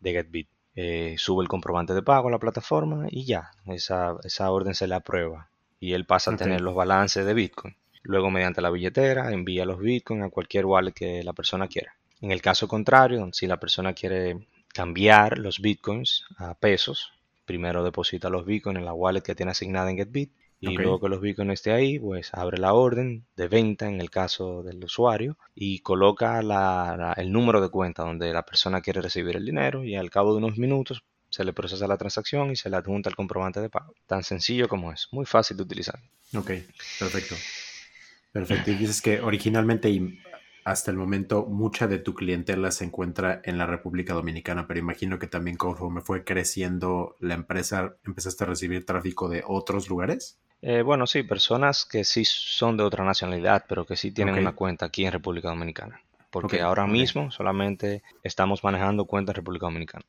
de 0.00 0.12
GetBit. 0.12 0.48
Eh, 0.74 1.16
sube 1.18 1.42
el 1.42 1.48
comprobante 1.48 1.94
de 1.94 2.02
pago 2.02 2.28
a 2.28 2.30
la 2.30 2.38
plataforma 2.38 3.06
y 3.10 3.24
ya, 3.24 3.50
esa, 3.66 4.50
orden 4.50 4.74
se 4.74 4.86
le 4.86 4.94
aprueba 4.94 5.50
y 5.78 5.92
él 5.94 6.06
pasa 6.06 6.32
a 6.32 6.36
tener 6.36 6.60
los 6.60 6.74
balances 6.74 7.24
de 7.26 7.34
Bitcoin. 7.34 7.76
Luego, 8.02 8.30
mediante 8.30 8.62
la 8.62 8.70
billetera, 8.70 9.30
envía 9.32 9.66
los 9.66 9.78
Bitcoin 9.78 10.22
a 10.22 10.30
cualquier 10.30 10.66
wallet 10.66 10.92
que 10.92 11.22
la 11.22 11.32
persona 11.32 11.68
quiera. 11.68 11.94
En 12.20 12.30
el 12.30 12.40
caso 12.40 12.66
contrario, 12.68 13.28
si 13.32 13.46
la 13.46 13.58
persona 13.58 13.92
quiere 13.92 14.46
cambiar 14.72 15.38
los 15.38 15.60
Bitcoins 15.60 16.24
a 16.38 16.54
pesos, 16.54 17.12
primero 17.50 17.82
deposita 17.82 18.30
los 18.30 18.46
bitcoins 18.46 18.78
en 18.78 18.84
la 18.84 18.92
wallet 18.92 19.22
que 19.22 19.34
tiene 19.34 19.50
asignada 19.50 19.90
en 19.90 19.96
GetBit 19.96 20.30
y 20.60 20.76
luego 20.76 21.00
que 21.00 21.08
los 21.08 21.20
bitcoins 21.20 21.54
esté 21.54 21.72
ahí, 21.72 21.98
pues 21.98 22.32
abre 22.32 22.58
la 22.58 22.74
orden 22.74 23.24
de 23.34 23.48
venta 23.48 23.88
en 23.88 24.00
el 24.00 24.08
caso 24.08 24.62
del 24.62 24.84
usuario 24.84 25.36
y 25.52 25.80
coloca 25.80 26.38
el 27.16 27.32
número 27.32 27.60
de 27.60 27.70
cuenta 27.70 28.04
donde 28.04 28.32
la 28.32 28.44
persona 28.44 28.82
quiere 28.82 29.00
recibir 29.00 29.34
el 29.34 29.44
dinero 29.44 29.82
y 29.82 29.96
al 29.96 30.10
cabo 30.10 30.32
de 30.32 30.38
unos 30.38 30.58
minutos 30.58 31.02
se 31.28 31.42
le 31.42 31.52
procesa 31.52 31.88
la 31.88 31.96
transacción 31.96 32.52
y 32.52 32.56
se 32.56 32.70
le 32.70 32.76
adjunta 32.76 33.10
el 33.10 33.16
comprobante 33.16 33.60
de 33.60 33.68
pago. 33.68 33.94
Tan 34.06 34.22
sencillo 34.22 34.68
como 34.68 34.92
es, 34.92 35.08
muy 35.10 35.26
fácil 35.26 35.56
de 35.56 35.64
utilizar. 35.64 35.98
Ok, 36.36 36.52
perfecto. 37.00 37.34
Perfecto. 38.30 38.70
Y 38.70 38.74
dices 38.74 39.02
que 39.02 39.20
originalmente 39.20 39.88
hasta 40.64 40.90
el 40.90 40.96
momento 40.96 41.46
mucha 41.46 41.86
de 41.86 41.98
tu 41.98 42.14
clientela 42.14 42.70
se 42.70 42.84
encuentra 42.84 43.40
en 43.44 43.58
la 43.58 43.66
República 43.66 44.14
Dominicana, 44.14 44.66
pero 44.66 44.80
imagino 44.80 45.18
que 45.18 45.26
también 45.26 45.56
conforme 45.56 46.00
fue 46.00 46.24
creciendo 46.24 47.16
la 47.20 47.34
empresa, 47.34 47.94
empezaste 48.04 48.44
a 48.44 48.46
recibir 48.48 48.86
tráfico 48.86 49.28
de 49.28 49.42
otros 49.46 49.88
lugares. 49.88 50.38
Eh, 50.62 50.82
bueno, 50.82 51.06
sí, 51.06 51.22
personas 51.22 51.86
que 51.86 52.04
sí 52.04 52.24
son 52.24 52.76
de 52.76 52.84
otra 52.84 53.04
nacionalidad, 53.04 53.64
pero 53.68 53.86
que 53.86 53.96
sí 53.96 54.10
tienen 54.10 54.38
una 54.38 54.52
cuenta 54.52 54.86
aquí 54.86 55.04
en 55.06 55.12
República 55.12 55.48
Dominicana. 55.48 56.02
Porque 56.30 56.60
ahora 56.60 56.86
mismo 56.86 57.30
solamente 57.30 58.02
estamos 58.22 58.62
manejando 58.62 59.06
cuentas 59.06 59.32
en 59.32 59.36
República 59.36 59.66
Dominicana. 59.66 60.04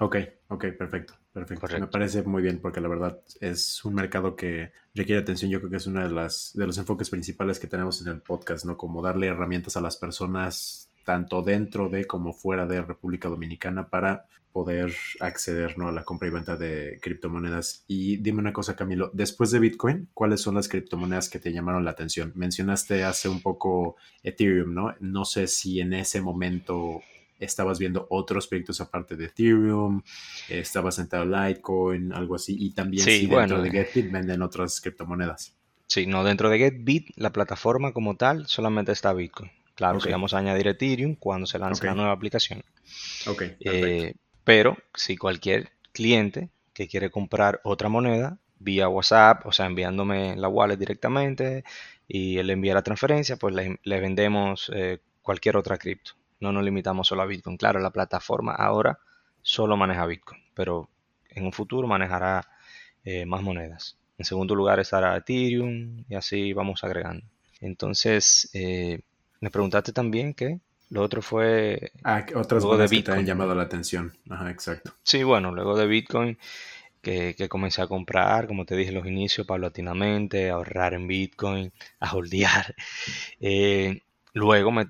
Ok, 0.00 0.16
ok, 0.46 0.64
perfecto, 0.78 1.14
perfecto. 1.32 1.66
Me 1.80 1.88
parece 1.88 2.22
muy 2.22 2.40
bien 2.40 2.60
porque 2.60 2.80
la 2.80 2.86
verdad 2.86 3.20
es 3.40 3.84
un 3.84 3.94
mercado 3.94 4.36
que 4.36 4.70
requiere 4.94 5.20
atención. 5.20 5.50
Yo 5.50 5.58
creo 5.58 5.70
que 5.70 5.78
es 5.78 5.88
uno 5.88 6.00
de, 6.02 6.10
las, 6.10 6.52
de 6.54 6.66
los 6.66 6.78
enfoques 6.78 7.10
principales 7.10 7.58
que 7.58 7.66
tenemos 7.66 8.00
en 8.00 8.08
el 8.08 8.20
podcast, 8.20 8.64
¿no? 8.64 8.76
Como 8.76 9.02
darle 9.02 9.26
herramientas 9.26 9.76
a 9.76 9.80
las 9.80 9.96
personas 9.96 10.88
tanto 11.04 11.42
dentro 11.42 11.88
de 11.88 12.04
como 12.04 12.32
fuera 12.32 12.66
de 12.66 12.80
República 12.82 13.28
Dominicana 13.28 13.88
para 13.88 14.26
poder 14.52 14.94
acceder 15.20 15.78
¿no? 15.78 15.88
a 15.88 15.92
la 15.92 16.04
compra 16.04 16.28
y 16.28 16.30
venta 16.30 16.56
de 16.56 16.98
criptomonedas. 17.02 17.84
Y 17.88 18.18
dime 18.18 18.40
una 18.40 18.52
cosa, 18.52 18.76
Camilo, 18.76 19.10
después 19.14 19.50
de 19.50 19.58
Bitcoin, 19.58 20.08
¿cuáles 20.14 20.40
son 20.40 20.54
las 20.54 20.68
criptomonedas 20.68 21.28
que 21.28 21.38
te 21.38 21.52
llamaron 21.52 21.84
la 21.84 21.92
atención? 21.92 22.32
Mencionaste 22.34 23.04
hace 23.04 23.28
un 23.28 23.40
poco 23.40 23.96
Ethereum, 24.22 24.74
¿no? 24.74 24.94
No 25.00 25.24
sé 25.24 25.46
si 25.46 25.80
en 25.80 25.92
ese 25.92 26.20
momento 26.20 27.00
estabas 27.38 27.78
viendo 27.78 28.06
otros 28.10 28.46
proyectos 28.46 28.80
aparte 28.80 29.16
de 29.16 29.26
Ethereum, 29.26 30.02
estabas 30.48 30.98
entrado 30.98 31.24
Litecoin, 31.24 32.12
algo 32.12 32.34
así, 32.34 32.56
y 32.58 32.70
también 32.72 33.04
sí, 33.04 33.26
dentro 33.26 33.62
de 33.62 33.70
GetBit 33.70 34.10
venden 34.10 34.42
otras 34.42 34.80
criptomonedas. 34.80 35.54
Sí, 35.86 36.06
no, 36.06 36.22
dentro 36.24 36.50
de 36.50 36.58
GetBit, 36.58 37.10
la 37.16 37.32
plataforma 37.32 37.92
como 37.92 38.16
tal, 38.16 38.46
solamente 38.46 38.92
está 38.92 39.12
Bitcoin. 39.12 39.50
Claro, 39.74 40.00
si 40.00 40.10
vamos 40.10 40.34
a 40.34 40.38
añadir 40.38 40.66
Ethereum 40.66 41.14
cuando 41.14 41.46
se 41.46 41.58
lance 41.58 41.86
la 41.86 41.94
nueva 41.94 42.10
aplicación. 42.10 42.64
Ok. 43.28 43.42
Eh, 43.60 44.14
pero 44.42 44.76
si 44.92 45.16
cualquier 45.16 45.70
cliente 45.92 46.50
que 46.72 46.88
quiere 46.88 47.10
comprar 47.10 47.60
otra 47.62 47.88
moneda 47.88 48.38
vía 48.58 48.88
WhatsApp, 48.88 49.46
o 49.46 49.52
sea, 49.52 49.66
enviándome 49.66 50.36
la 50.36 50.48
wallet 50.48 50.76
directamente 50.76 51.62
y 52.08 52.38
él 52.38 52.50
envía 52.50 52.74
la 52.74 52.82
transferencia, 52.82 53.36
pues 53.36 53.54
le, 53.54 54.00
vendemos 54.00 54.70
eh, 54.74 54.98
cualquier 55.22 55.56
otra 55.56 55.78
cripto 55.78 56.12
no 56.40 56.52
nos 56.52 56.64
limitamos 56.64 57.06
solo 57.08 57.22
a 57.22 57.26
Bitcoin. 57.26 57.56
Claro, 57.56 57.80
la 57.80 57.90
plataforma 57.90 58.52
ahora 58.52 58.98
solo 59.42 59.76
maneja 59.76 60.06
Bitcoin, 60.06 60.42
pero 60.54 60.88
en 61.30 61.44
un 61.44 61.52
futuro 61.52 61.86
manejará 61.88 62.48
eh, 63.04 63.24
más 63.26 63.42
monedas. 63.42 63.96
En 64.18 64.24
segundo 64.24 64.54
lugar 64.54 64.80
estará 64.80 65.16
Ethereum 65.16 66.04
y 66.08 66.14
así 66.14 66.52
vamos 66.52 66.82
agregando. 66.84 67.24
Entonces, 67.60 68.50
eh, 68.52 69.00
me 69.40 69.50
preguntaste 69.50 69.92
también 69.92 70.34
que 70.34 70.60
lo 70.90 71.02
otro 71.02 71.22
fue... 71.22 71.92
Ah, 72.02 72.24
otras 72.34 72.64
monedas 72.64 72.90
que 72.90 73.02
te 73.02 73.12
han 73.12 73.26
llamado 73.26 73.54
la 73.54 73.62
atención. 73.64 74.12
Ajá, 74.28 74.50
exacto. 74.50 74.94
Sí, 75.02 75.22
bueno, 75.22 75.52
luego 75.52 75.76
de 75.76 75.86
Bitcoin 75.86 76.38
que, 77.02 77.48
comencé 77.48 77.82
a 77.82 77.86
comprar, 77.86 78.46
como 78.46 78.64
te 78.64 78.76
dije 78.76 78.90
en 78.90 78.96
los 78.96 79.06
inicios, 79.06 79.46
paulatinamente, 79.46 80.50
a 80.50 80.54
ahorrar 80.54 80.94
en 80.94 81.06
Bitcoin, 81.06 81.72
a 82.00 82.14
holdear. 82.14 82.74
Eh, 83.40 84.02
luego 84.32 84.72
me 84.72 84.88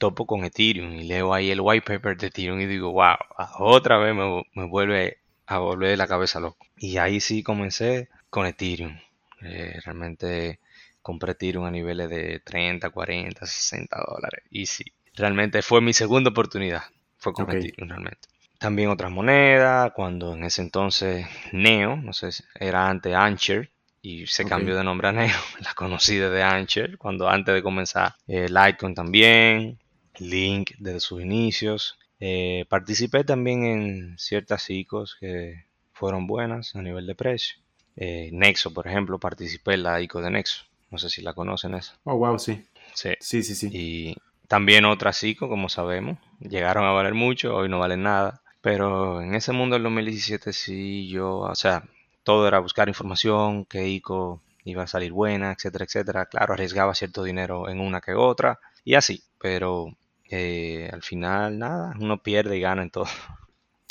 topo 0.00 0.26
con 0.26 0.44
Ethereum 0.44 0.94
y 0.94 1.04
leo 1.04 1.32
ahí 1.34 1.50
el 1.50 1.60
white 1.60 1.86
paper 1.86 2.16
de 2.16 2.28
Ethereum 2.28 2.58
y 2.60 2.66
digo, 2.66 2.90
wow, 2.90 3.16
otra 3.58 3.98
vez 3.98 4.14
me, 4.14 4.66
vuelve 4.66 5.18
a 5.46 5.58
volver 5.58 5.96
la 5.98 6.08
cabeza 6.08 6.40
loco. 6.40 6.66
Y 6.78 6.96
ahí 6.96 7.20
sí 7.20 7.42
comencé 7.42 8.08
con 8.30 8.46
Ethereum. 8.46 8.98
Eh, 9.42 9.78
realmente 9.84 10.58
compré 11.02 11.32
Ethereum 11.32 11.66
a 11.66 11.70
niveles 11.70 12.08
de 12.08 12.40
30, 12.40 12.88
40, 12.90 13.46
60 13.46 14.04
dólares. 14.08 14.42
Y 14.50 14.66
sí, 14.66 14.84
realmente 15.14 15.60
fue 15.60 15.82
mi 15.82 15.92
segunda 15.92 16.30
oportunidad. 16.30 16.82
Fue 17.18 17.34
con 17.34 17.50
Ethereum 17.50 17.88
realmente. 17.88 18.28
También 18.58 18.88
otras 18.88 19.10
monedas, 19.10 19.92
cuando 19.92 20.34
en 20.34 20.44
ese 20.44 20.62
entonces 20.62 21.26
Neo, 21.52 21.96
no 21.96 22.12
sé, 22.14 22.30
era 22.54 22.88
antes 22.88 23.14
Ancher, 23.14 23.70
y 24.02 24.26
se 24.26 24.46
cambió 24.46 24.76
de 24.76 24.84
nombre 24.84 25.08
a 25.08 25.12
Neo. 25.12 25.36
La 25.60 25.74
conocí 25.74 26.16
desde 26.16 26.42
Ancher, 26.42 26.96
cuando 26.96 27.28
antes 27.28 27.54
de 27.54 27.62
comenzar 27.62 28.14
eh, 28.26 28.48
Litecoin 28.48 28.94
también. 28.94 29.78
Link 30.20 30.72
desde 30.78 31.00
sus 31.00 31.20
inicios. 31.20 31.98
Eh, 32.20 32.66
participé 32.68 33.24
también 33.24 33.64
en 33.64 34.18
ciertas 34.18 34.68
ICOs 34.68 35.16
que 35.18 35.64
fueron 35.92 36.26
buenas 36.26 36.76
a 36.76 36.82
nivel 36.82 37.06
de 37.06 37.14
precio. 37.14 37.56
Eh, 37.96 38.30
Nexo, 38.32 38.72
por 38.72 38.86
ejemplo, 38.86 39.18
participé 39.18 39.74
en 39.74 39.82
la 39.82 40.00
ICO 40.00 40.20
de 40.20 40.30
Nexo. 40.30 40.64
No 40.90 40.98
sé 40.98 41.08
si 41.08 41.22
la 41.22 41.34
conocen 41.34 41.74
esa. 41.74 41.98
Oh, 42.04 42.16
wow, 42.16 42.38
sí. 42.38 42.64
Sí, 42.94 43.10
sí, 43.20 43.42
sí. 43.42 43.54
sí. 43.54 43.70
Y 43.72 44.16
también 44.48 44.84
otras 44.84 45.22
ICO, 45.22 45.48
como 45.48 45.68
sabemos, 45.68 46.18
llegaron 46.40 46.84
a 46.84 46.90
valer 46.90 47.14
mucho, 47.14 47.54
hoy 47.54 47.68
no 47.68 47.78
valen 47.78 48.02
nada. 48.02 48.42
Pero 48.60 49.22
en 49.22 49.34
ese 49.34 49.52
mundo 49.52 49.74
del 49.74 49.84
2017 49.84 50.52
sí 50.52 51.08
yo, 51.08 51.38
o 51.38 51.54
sea, 51.54 51.84
todo 52.24 52.46
era 52.46 52.58
buscar 52.58 52.88
información, 52.88 53.64
qué 53.64 53.88
ICO 53.88 54.42
iba 54.64 54.82
a 54.82 54.86
salir 54.86 55.12
buena, 55.12 55.52
etcétera, 55.52 55.84
etcétera. 55.84 56.26
Claro, 56.26 56.54
arriesgaba 56.54 56.94
cierto 56.94 57.22
dinero 57.22 57.68
en 57.68 57.80
una 57.80 58.00
que 58.00 58.12
otra 58.14 58.58
y 58.84 58.94
así, 58.94 59.22
pero 59.38 59.96
eh, 60.30 60.88
al 60.92 61.02
final 61.02 61.58
nada, 61.58 61.94
uno 62.00 62.22
pierde 62.22 62.56
y 62.56 62.60
gana 62.60 62.82
en 62.82 62.90
todo. 62.90 63.06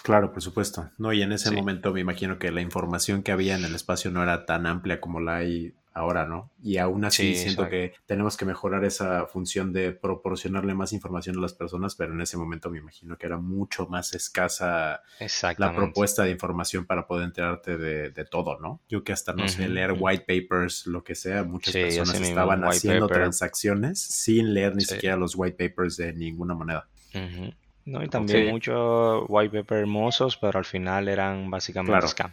Claro, 0.03 0.31
por 0.31 0.41
supuesto. 0.41 0.89
No, 0.97 1.11
y 1.13 1.21
en 1.21 1.33
ese 1.33 1.51
momento 1.51 1.93
me 1.93 1.99
imagino 1.99 2.39
que 2.39 2.51
la 2.51 2.61
información 2.61 3.21
que 3.21 3.31
había 3.31 3.55
en 3.55 3.65
el 3.65 3.75
espacio 3.75 4.11
no 4.11 4.23
era 4.23 4.45
tan 4.45 4.65
amplia 4.65 5.01
como 5.01 5.19
la 5.19 5.37
hay 5.37 5.73
ahora, 5.93 6.25
¿no? 6.25 6.51
Y 6.61 6.77
aún 6.77 7.03
así 7.05 7.35
siento 7.35 7.67
que 7.69 7.93
tenemos 8.05 8.37
que 8.37 8.45
mejorar 8.45 8.83
esa 8.83 9.25
función 9.25 9.73
de 9.73 9.91
proporcionarle 9.91 10.73
más 10.73 10.93
información 10.93 11.37
a 11.37 11.41
las 11.41 11.53
personas, 11.53 11.95
pero 11.95 12.13
en 12.13 12.21
ese 12.21 12.37
momento 12.37 12.69
me 12.69 12.77
imagino 12.77 13.17
que 13.17 13.25
era 13.25 13.37
mucho 13.37 13.87
más 13.87 14.13
escasa 14.13 15.01
la 15.57 15.75
propuesta 15.75 16.23
de 16.23 16.31
información 16.31 16.85
para 16.85 17.07
poder 17.07 17.25
enterarte 17.25 17.77
de, 17.77 18.25
todo, 18.25 18.59
¿no? 18.59 18.81
Yo 18.87 19.03
que 19.03 19.11
hasta, 19.11 19.33
no 19.33 19.47
sé, 19.47 19.67
leer 19.67 19.95
white 19.97 20.25
papers, 20.27 20.85
lo 20.85 21.03
que 21.03 21.15
sea, 21.15 21.43
muchas 21.43 21.73
personas 21.73 22.21
estaban 22.21 22.63
haciendo 22.63 23.07
transacciones 23.07 23.99
sin 23.99 24.53
leer 24.53 24.75
ni 24.75 24.83
siquiera 24.83 25.15
los 25.15 25.35
white 25.35 25.69
papers 25.69 25.97
de 25.97 26.13
ninguna 26.13 26.53
moneda. 26.53 26.87
No, 27.85 28.03
y 28.03 28.09
también 28.09 28.49
muchos 28.49 29.23
white 29.27 29.57
papers 29.61 29.81
hermosos, 29.81 30.37
pero 30.37 30.59
al 30.59 30.65
final 30.65 31.07
eran 31.07 31.49
básicamente 31.49 32.07
scam. 32.07 32.31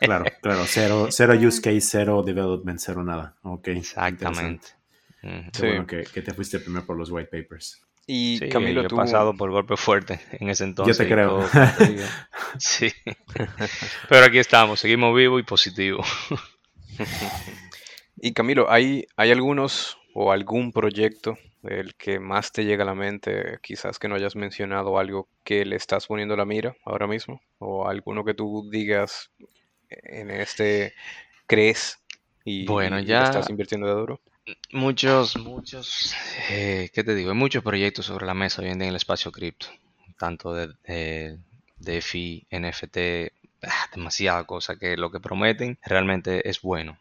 Claro, 0.00 0.24
claro, 0.42 0.64
cero, 0.66 1.08
cero 1.10 1.34
use 1.34 1.60
case, 1.60 1.80
cero 1.80 2.22
development, 2.22 2.78
cero 2.80 3.04
nada. 3.04 3.36
Ok. 3.42 3.68
Exactamente. 3.68 4.68
Qué 5.20 5.66
bueno 5.66 5.86
que, 5.86 6.04
te 6.04 6.34
fuiste 6.34 6.58
primero 6.58 6.84
por 6.84 6.98
los 6.98 7.10
white 7.10 7.30
papers. 7.30 7.82
Y 8.06 8.50
Camilo, 8.50 8.82
yo 8.82 8.88
he 8.88 8.90
pasado 8.90 9.34
por 9.34 9.50
golpe 9.50 9.78
fuerte 9.78 10.20
en 10.32 10.50
ese 10.50 10.64
entonces. 10.64 10.98
Yo 10.98 11.04
te 11.04 11.10
creo. 11.10 11.48
sí. 12.58 12.92
Pero 14.08 14.26
aquí 14.26 14.38
estamos, 14.38 14.80
seguimos 14.80 15.16
vivos 15.16 15.40
y 15.40 15.44
positivos. 15.44 16.06
y 18.16 18.32
Camilo, 18.34 18.70
hay, 18.70 19.06
hay 19.16 19.30
algunos 19.30 19.96
o 20.14 20.32
algún 20.32 20.72
proyecto 20.72 21.38
del 21.62 21.94
que 21.94 22.20
más 22.20 22.52
te 22.52 22.66
llega 22.66 22.82
a 22.82 22.86
la 22.86 22.94
mente, 22.94 23.58
quizás 23.62 23.98
que 23.98 24.08
no 24.08 24.16
hayas 24.16 24.36
mencionado 24.36 24.98
algo 24.98 25.28
que 25.42 25.64
le 25.64 25.76
estás 25.76 26.06
poniendo 26.06 26.36
la 26.36 26.44
mira 26.44 26.76
ahora 26.84 27.06
mismo, 27.06 27.40
o 27.58 27.88
alguno 27.88 28.22
que 28.22 28.34
tú 28.34 28.68
digas 28.70 29.30
en 30.02 30.30
este 30.30 30.94
crees 31.46 31.98
y, 32.44 32.66
Bueno, 32.66 32.98
y 33.00 33.04
ya 33.04 33.22
estás 33.24 33.48
invirtiendo 33.50 33.86
de 33.86 33.94
duro. 33.94 34.20
muchos, 34.72 35.36
muchos, 35.38 36.14
eh, 36.50 36.90
¿qué 36.92 37.04
te 37.04 37.14
digo? 37.14 37.30
Hay 37.30 37.36
muchos 37.36 37.62
proyectos 37.62 38.06
sobre 38.06 38.26
la 38.26 38.34
mesa 38.34 38.62
hoy 38.62 38.68
en 38.68 38.78
día 38.78 38.86
en 38.86 38.90
el 38.90 38.96
espacio 38.96 39.32
cripto, 39.32 39.66
tanto 40.18 40.52
de, 40.54 40.68
de 40.86 41.38
DeFi, 41.78 42.46
NFT, 42.50 43.32
ah, 43.62 43.88
demasiada 43.94 44.44
cosa 44.44 44.76
que 44.76 44.96
lo 44.96 45.10
que 45.10 45.20
prometen 45.20 45.78
realmente 45.84 46.48
es 46.48 46.60
bueno. 46.60 46.98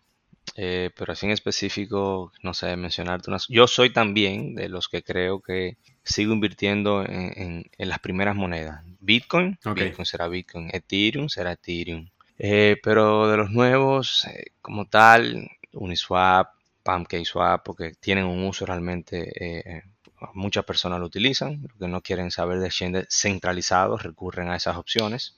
Eh, 0.55 0.91
pero 0.95 1.13
así 1.13 1.25
en 1.25 1.31
específico, 1.31 2.31
no 2.43 2.53
sé, 2.53 2.75
mencionarte 2.75 3.29
unas... 3.29 3.47
Yo 3.47 3.65
soy 3.65 3.91
también 3.91 4.55
de 4.55 4.69
los 4.69 4.87
que 4.87 5.01
creo 5.01 5.39
que 5.41 5.77
sigo 6.03 6.33
invirtiendo 6.33 7.03
en, 7.03 7.33
en- 7.41 7.71
en 7.77 7.89
las 7.89 7.99
primeras 7.99 8.35
monedas. 8.35 8.83
Bitcoin. 8.99 9.57
Bitcoin 9.63 10.05
será 10.05 10.27
Bitcoin, 10.27 10.69
Ethereum 10.71 11.27
será 11.29 11.53
Ethereum. 11.53 12.07
Eh, 12.37 12.77
pero 12.83 13.27
de 13.27 13.37
los 13.37 13.51
nuevos, 13.51 14.25
eh, 14.25 14.45
como 14.61 14.85
tal, 14.85 15.49
Uniswap, 15.73 16.49
PancakeSwap, 16.83 17.63
porque 17.63 17.93
tienen 17.99 18.25
un 18.25 18.43
uso 18.43 18.65
realmente, 18.65 19.31
eh, 19.39 19.83
muchas 20.33 20.65
personas 20.65 20.99
lo 20.99 21.05
utilizan, 21.05 21.61
porque 21.61 21.87
no 21.87 22.01
quieren 22.01 22.31
saber 22.31 22.59
de 22.59 22.67
exchanges 22.67 23.07
centralizados, 23.09 24.03
recurren 24.03 24.49
a 24.49 24.55
esas 24.55 24.77
opciones. 24.77 25.37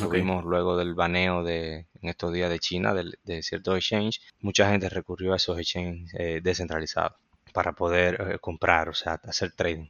Lo 0.00 0.08
vimos 0.08 0.44
luego 0.44 0.76
del 0.76 0.94
baneo 0.94 1.44
de, 1.44 1.86
en 2.02 2.08
estos 2.08 2.32
días 2.32 2.50
de 2.50 2.58
China, 2.58 2.92
de, 2.92 3.42
ciertos 3.44 3.76
exchanges. 3.76 4.20
Mucha 4.40 4.68
gente 4.68 4.88
recurrió 4.88 5.32
a 5.32 5.36
esos 5.36 5.56
exchanges 5.60 6.10
descentralizados 6.42 7.12
para 7.52 7.72
poder 7.72 8.40
comprar, 8.40 8.88
o 8.88 8.94
sea, 8.94 9.20
hacer 9.22 9.52
trading. 9.52 9.88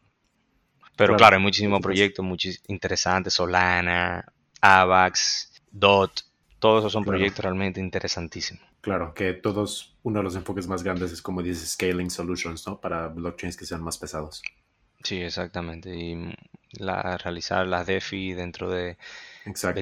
Pero 0.97 1.09
Claro, 1.13 1.17
claro, 1.17 1.37
hay 1.37 1.43
muchísimos 1.43 1.81
proyectos, 1.81 2.25
muchis- 2.27 2.61
interesantes, 2.69 3.33
Solana, 3.33 4.31
AVAX, 4.61 5.51
DOT, 5.71 6.23
todos 6.67 6.83
esos 6.83 6.93
son 6.93 7.05
Claro. 7.05 7.19
proyectos 7.19 7.45
realmente 7.45 7.81
interesantísimos. 7.81 8.65
Claro, 8.81 9.15
que 9.15 9.35
todos, 9.35 9.97
uno 10.03 10.19
de 10.19 10.25
los 10.25 10.35
enfoques 10.35 10.67
más 10.67 10.83
grandes 10.83 11.13
es 11.13 11.23
como 11.23 11.41
dices, 11.41 11.71
scaling 11.71 12.11
solutions, 12.11 12.67
¿no? 12.67 12.81
Para 12.81 13.07
blockchains 13.07 13.57
que 13.57 13.65
sean 13.65 13.85
más 13.85 13.99
pesados. 13.99 14.43
Sí, 15.05 15.23
exactamente. 15.23 15.95
Y 15.95 16.35
la, 16.73 17.17
realizar 17.19 17.69
las 17.69 17.87
DeFi 17.87 18.33
dentro 18.33 18.69
de, 18.69 18.99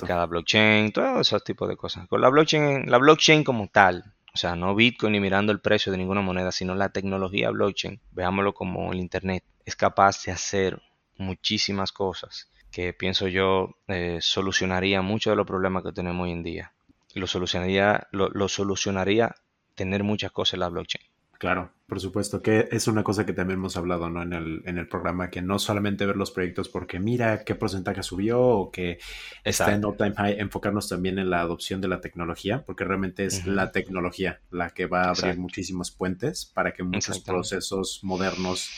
cada 0.06 0.26
blockchain, 0.26 0.92
todos 0.92 1.26
esos 1.26 1.42
tipos 1.42 1.70
de 1.70 1.76
cosas. 1.76 2.06
Con 2.06 2.20
la 2.20 2.28
blockchain, 2.28 2.90
la 2.90 2.98
blockchain 2.98 3.44
como 3.44 3.68
tal, 3.68 4.04
o 4.34 4.36
sea, 4.36 4.54
no 4.54 4.74
Bitcoin 4.74 5.12
ni 5.12 5.20
mirando 5.20 5.52
el 5.52 5.60
precio 5.60 5.90
de 5.90 5.96
ninguna 5.96 6.20
moneda, 6.20 6.52
sino 6.52 6.74
la 6.74 6.90
tecnología 6.90 7.48
blockchain, 7.48 7.98
veámoslo 8.12 8.52
como 8.52 8.92
el 8.92 9.00
Internet, 9.00 9.42
es 9.64 9.74
capaz 9.74 10.22
de 10.24 10.32
hacer 10.32 10.82
muchísimas 11.16 11.92
cosas 11.92 12.50
que 12.74 12.92
pienso 12.92 13.28
yo 13.28 13.76
eh, 13.86 14.18
solucionaría 14.20 15.00
muchos 15.00 15.30
de 15.30 15.36
los 15.36 15.46
problemas 15.46 15.84
que 15.84 15.92
tenemos 15.92 16.24
hoy 16.24 16.32
en 16.32 16.42
día. 16.42 16.73
Lo 17.14 17.26
solucionaría, 17.26 18.08
lo, 18.12 18.28
lo 18.28 18.48
solucionaría 18.48 19.34
tener 19.74 20.04
muchas 20.04 20.32
cosas 20.32 20.54
en 20.54 20.60
la 20.60 20.68
blockchain. 20.68 21.04
Claro, 21.38 21.72
por 21.86 22.00
supuesto, 22.00 22.40
que 22.40 22.68
es 22.70 22.86
una 22.88 23.02
cosa 23.04 23.26
que 23.26 23.32
también 23.32 23.58
hemos 23.58 23.76
hablado, 23.76 24.08
¿no? 24.08 24.22
En 24.22 24.32
el, 24.32 24.62
en 24.64 24.78
el 24.78 24.88
programa, 24.88 25.28
que 25.30 25.42
no 25.42 25.58
solamente 25.58 26.06
ver 26.06 26.16
los 26.16 26.30
proyectos 26.30 26.68
porque 26.68 26.98
mira 27.00 27.44
qué 27.44 27.54
porcentaje 27.54 28.02
subió 28.02 28.40
o 28.40 28.70
que 28.70 28.98
está 29.42 29.74
en 29.74 29.84
all 29.84 29.96
time 29.96 30.14
high, 30.16 30.40
enfocarnos 30.40 30.88
también 30.88 31.18
en 31.18 31.28
la 31.30 31.40
adopción 31.40 31.80
de 31.80 31.88
la 31.88 32.00
tecnología, 32.00 32.64
porque 32.64 32.84
realmente 32.84 33.26
es 33.26 33.46
la 33.46 33.72
tecnología 33.72 34.40
la 34.50 34.70
que 34.70 34.86
va 34.86 35.00
a 35.00 35.08
abrir 35.08 35.24
Exacto. 35.24 35.42
muchísimos 35.42 35.90
puentes 35.90 36.46
para 36.46 36.72
que 36.72 36.82
muchos 36.82 37.20
procesos 37.20 38.00
modernos 38.02 38.70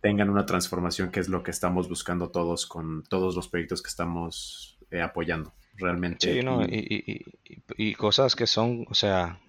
tengan 0.00 0.30
una 0.30 0.46
transformación, 0.46 1.10
que 1.10 1.18
es 1.18 1.28
lo 1.28 1.42
que 1.42 1.50
estamos 1.50 1.88
buscando 1.88 2.28
todos 2.30 2.66
con 2.66 3.02
todos 3.02 3.34
los 3.34 3.48
proyectos 3.48 3.82
que 3.82 3.88
estamos 3.88 4.78
eh, 4.92 5.02
apoyando, 5.02 5.52
realmente. 5.78 6.18
Sí, 6.18 6.42
¿no? 6.42 6.62
Y- 6.64 6.66
Y, 6.68 7.12
y- 7.12 7.54
y- 7.54 7.90
y 7.90 7.94
cosas 7.94 8.36
que 8.36 8.46
son, 8.46 8.86
o 8.88 8.94
sea, 8.94 9.40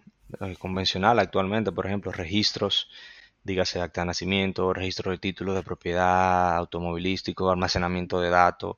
eh, 0.42 0.56
convencional 0.60 1.20
actualmente, 1.20 1.72
por 1.72 1.86
ejemplo, 1.88 2.12
registros, 2.12 2.90
dígase 3.44 3.82
acta 3.82 4.02
de 4.02 4.08
nacimiento, 4.08 4.74
registro 4.74 5.12
de 5.12 5.20
títulos 5.20 5.56
de 5.56 5.64
propiedad, 5.64 6.56
automovilístico, 6.58 7.52
almacenamiento 7.52 8.22
de 8.22 8.32
datos, 8.32 8.78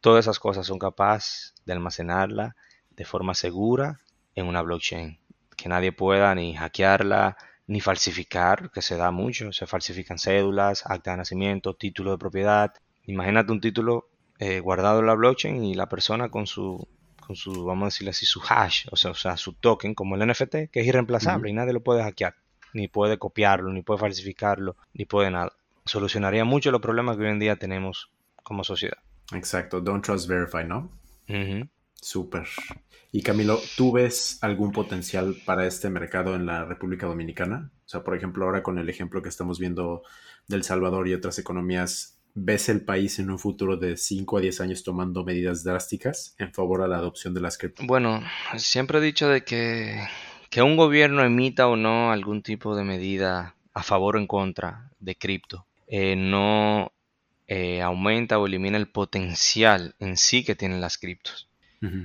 todas 0.00 0.24
esas 0.26 0.40
cosas 0.40 0.66
son 0.66 0.78
capaces 0.80 1.54
de 1.66 1.74
almacenarla 1.74 2.56
de 2.90 3.06
forma 3.06 3.34
segura 3.34 4.00
en 4.34 4.46
una 4.46 4.62
blockchain, 4.62 5.18
que 5.56 5.68
nadie 5.70 5.92
pueda 5.92 6.34
ni 6.34 6.54
hackearla, 6.56 7.36
ni 7.68 7.80
falsificar, 7.80 8.70
que 8.72 8.82
se 8.82 8.96
da 8.98 9.10
mucho, 9.12 9.52
se 9.52 9.66
falsifican 9.66 10.18
cédulas, 10.18 10.84
acta 10.86 11.12
de 11.12 11.18
nacimiento, 11.18 11.74
título 11.76 12.12
de 12.12 12.18
propiedad. 12.18 12.74
Imagínate 13.04 13.52
un 13.52 13.60
título 13.60 14.09
eh, 14.40 14.58
guardado 14.60 15.00
en 15.00 15.06
la 15.06 15.14
blockchain 15.14 15.62
y 15.62 15.74
la 15.74 15.86
persona 15.86 16.30
con 16.30 16.46
su, 16.46 16.88
con 17.20 17.36
su, 17.36 17.64
vamos 17.64 17.82
a 17.82 17.86
decirle 17.88 18.10
así, 18.10 18.24
su 18.24 18.40
hash, 18.48 18.86
o 18.90 18.96
sea, 18.96 19.10
o 19.10 19.14
sea, 19.14 19.36
su 19.36 19.52
token, 19.52 19.94
como 19.94 20.16
el 20.16 20.26
NFT, 20.26 20.70
que 20.72 20.80
es 20.80 20.86
irreemplazable 20.86 21.50
y 21.50 21.52
nadie 21.52 21.74
lo 21.74 21.82
puede 21.82 22.02
hackear, 22.02 22.34
ni 22.72 22.88
puede 22.88 23.18
copiarlo, 23.18 23.70
ni 23.70 23.82
puede 23.82 24.00
falsificarlo, 24.00 24.76
ni 24.94 25.04
puede 25.04 25.30
nada. 25.30 25.52
Solucionaría 25.84 26.46
mucho 26.46 26.70
los 26.70 26.80
problemas 26.80 27.18
que 27.18 27.24
hoy 27.24 27.30
en 27.30 27.38
día 27.38 27.56
tenemos 27.56 28.10
como 28.42 28.64
sociedad. 28.64 28.96
Exacto, 29.34 29.80
don't 29.80 30.02
trust, 30.02 30.26
verify, 30.26 30.64
¿no? 30.64 30.90
Ujú. 31.28 31.68
Súper. 31.94 32.48
Y 33.12 33.22
Camilo, 33.22 33.60
¿tú 33.76 33.92
ves 33.92 34.38
algún 34.40 34.72
potencial 34.72 35.36
para 35.44 35.66
este 35.66 35.90
mercado 35.90 36.34
en 36.34 36.46
la 36.46 36.64
República 36.64 37.06
Dominicana? 37.06 37.70
O 37.84 37.88
sea, 37.88 38.02
por 38.02 38.16
ejemplo, 38.16 38.44
ahora 38.46 38.62
con 38.62 38.78
el 38.78 38.88
ejemplo 38.88 39.20
que 39.20 39.28
estamos 39.28 39.58
viendo 39.58 40.02
del 40.48 40.62
Salvador 40.62 41.08
y 41.08 41.14
otras 41.14 41.38
economías, 41.38 42.19
¿ves 42.34 42.68
el 42.68 42.82
país 42.82 43.18
en 43.18 43.30
un 43.30 43.38
futuro 43.38 43.76
de 43.76 43.96
5 43.96 44.38
a 44.38 44.40
10 44.40 44.60
años 44.60 44.84
tomando 44.84 45.24
medidas 45.24 45.64
drásticas 45.64 46.34
en 46.38 46.52
favor 46.52 46.82
a 46.82 46.88
la 46.88 46.96
adopción 46.96 47.34
de 47.34 47.40
las 47.40 47.58
cripto? 47.58 47.82
Bueno, 47.86 48.22
siempre 48.56 48.98
he 48.98 49.02
dicho 49.02 49.28
de 49.28 49.42
que, 49.44 50.00
que 50.48 50.62
un 50.62 50.76
gobierno 50.76 51.22
emita 51.22 51.68
o 51.68 51.76
no 51.76 52.12
algún 52.12 52.42
tipo 52.42 52.76
de 52.76 52.84
medida 52.84 53.54
a 53.72 53.82
favor 53.82 54.16
o 54.16 54.18
en 54.18 54.26
contra 54.26 54.90
de 54.98 55.16
cripto, 55.16 55.66
eh, 55.86 56.16
no 56.16 56.92
eh, 57.46 57.82
aumenta 57.82 58.38
o 58.38 58.46
elimina 58.46 58.76
el 58.76 58.88
potencial 58.88 59.94
en 59.98 60.16
sí 60.16 60.44
que 60.44 60.54
tienen 60.54 60.80
las 60.80 60.98
criptos. 60.98 61.48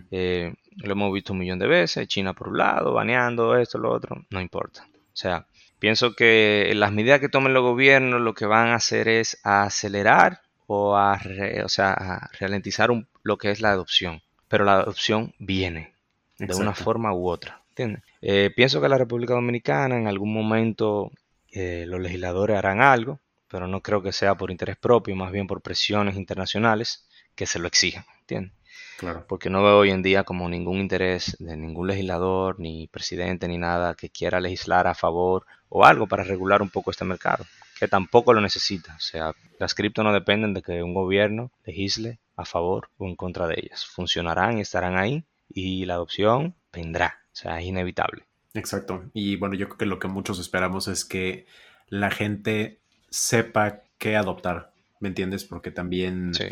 Eh, 0.10 0.54
lo 0.78 0.92
hemos 0.94 1.14
visto 1.14 1.34
un 1.34 1.40
millón 1.40 1.60
de 1.60 1.68
veces, 1.68 2.08
China 2.08 2.34
por 2.34 2.48
un 2.48 2.58
lado, 2.58 2.94
baneando 2.94 3.58
esto, 3.58 3.78
lo 3.78 3.92
otro, 3.92 4.26
no 4.30 4.40
importa. 4.40 4.88
O 5.16 5.18
sea, 5.18 5.48
pienso 5.80 6.16
que 6.16 6.72
las 6.76 6.92
medidas 6.92 7.20
que 7.22 7.30
tomen 7.30 7.54
los 7.54 7.64
gobiernos 7.64 8.22
lo 8.22 8.34
que 8.36 8.46
van 8.46 8.68
a 8.70 8.76
hacer 8.76 9.08
es 9.08 9.40
a 9.44 9.64
acelerar 9.64 10.42
o 10.68 10.98
a, 10.98 11.18
re- 11.18 11.64
o 11.64 11.70
sea, 11.70 11.94
a 11.94 12.30
ralentizar 12.40 12.92
un- 12.92 13.08
lo 13.24 13.38
que 13.38 13.50
es 13.52 13.62
la 13.62 13.72
adopción. 13.72 14.22
Pero 14.48 14.66
la 14.66 14.74
adopción 14.76 15.34
viene 15.40 15.94
de 16.38 16.54
una 16.56 16.76
forma 16.76 17.14
u 17.14 17.28
otra. 17.30 17.62
¿entiendes? 17.70 18.04
Eh, 18.22 18.52
pienso 18.56 18.82
que 18.82 18.90
la 18.90 18.98
República 18.98 19.34
Dominicana 19.34 19.98
en 19.98 20.08
algún 20.08 20.34
momento 20.34 21.12
eh, 21.52 21.86
los 21.88 22.00
legisladores 22.02 22.58
harán 22.58 22.82
algo, 22.82 23.20
pero 23.48 23.68
no 23.68 23.82
creo 23.82 24.02
que 24.02 24.12
sea 24.12 24.36
por 24.36 24.52
interés 24.52 24.76
propio, 24.78 25.16
más 25.16 25.32
bien 25.32 25.48
por 25.48 25.62
presiones 25.62 26.16
internacionales 26.18 27.08
que 27.36 27.46
se 27.46 27.60
lo 27.60 27.68
exijan. 27.68 28.06
¿entiendes? 28.22 28.54
Claro. 28.98 29.26
porque 29.28 29.50
no 29.50 29.62
veo 29.64 29.80
hoy 29.80 29.92
en 29.92 30.02
día 30.02 30.24
como 30.24 30.48
ningún 30.48 30.80
interés 30.80 31.36
de 31.40 31.58
ningún 31.58 31.88
legislador, 31.88 32.60
ni 32.60 32.88
presidente, 32.88 33.48
ni 33.48 33.58
nada 33.58 33.96
que 33.96 34.10
quiera 34.10 34.40
legislar 34.40 34.88
a 34.88 34.96
favor 34.96 35.46
o 35.70 35.86
algo 35.86 36.08
para 36.08 36.24
regular 36.24 36.62
un 36.62 36.70
poco 36.70 36.92
este 36.92 37.04
mercado, 37.06 37.46
que 37.80 37.88
tampoco 37.88 38.34
lo 38.34 38.42
necesita. 38.42 38.96
O 38.96 39.02
sea, 39.02 39.34
las 39.60 39.76
cripto 39.76 40.04
no 40.04 40.14
dependen 40.14 40.54
de 40.54 40.62
que 40.62 40.82
un 40.82 40.94
gobierno 40.94 41.52
legisle 41.66 42.20
a 42.38 42.46
favor 42.46 42.90
o 42.98 43.06
en 43.06 43.16
contra 43.16 43.48
de 43.48 43.56
ellas. 43.58 43.86
Funcionarán 43.86 44.58
y 44.58 44.62
estarán 44.62 44.98
ahí 44.98 45.26
y 45.50 45.86
la 45.86 45.96
adopción 45.96 46.56
vendrá. 46.72 47.20
O 47.34 47.36
sea, 47.36 47.60
es 47.60 47.66
inevitable. 47.66 48.24
Exacto. 48.54 49.04
Y 49.14 49.36
bueno, 49.36 49.56
yo 49.56 49.68
creo 49.68 49.78
que 49.78 49.86
lo 49.86 50.00
que 50.00 50.08
muchos 50.08 50.40
esperamos 50.40 50.88
es 50.88 51.04
que 51.04 51.46
la 51.90 52.12
gente 52.12 52.80
sepa 53.10 53.82
qué 53.98 54.16
adoptar, 54.16 54.72
¿me 55.00 55.10
entiendes? 55.10 55.44
Porque 55.44 55.72
también, 55.72 56.34
Sí, 56.34 56.46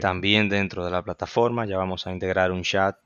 También 0.01 0.49
dentro 0.49 0.85
de 0.85 0.91
la 0.91 1.03
plataforma 1.03 1.65
ya 1.65 1.77
vamos 1.77 2.05
a 2.07 2.11
integrar 2.11 2.51
un 2.51 2.63
chat 2.63 2.97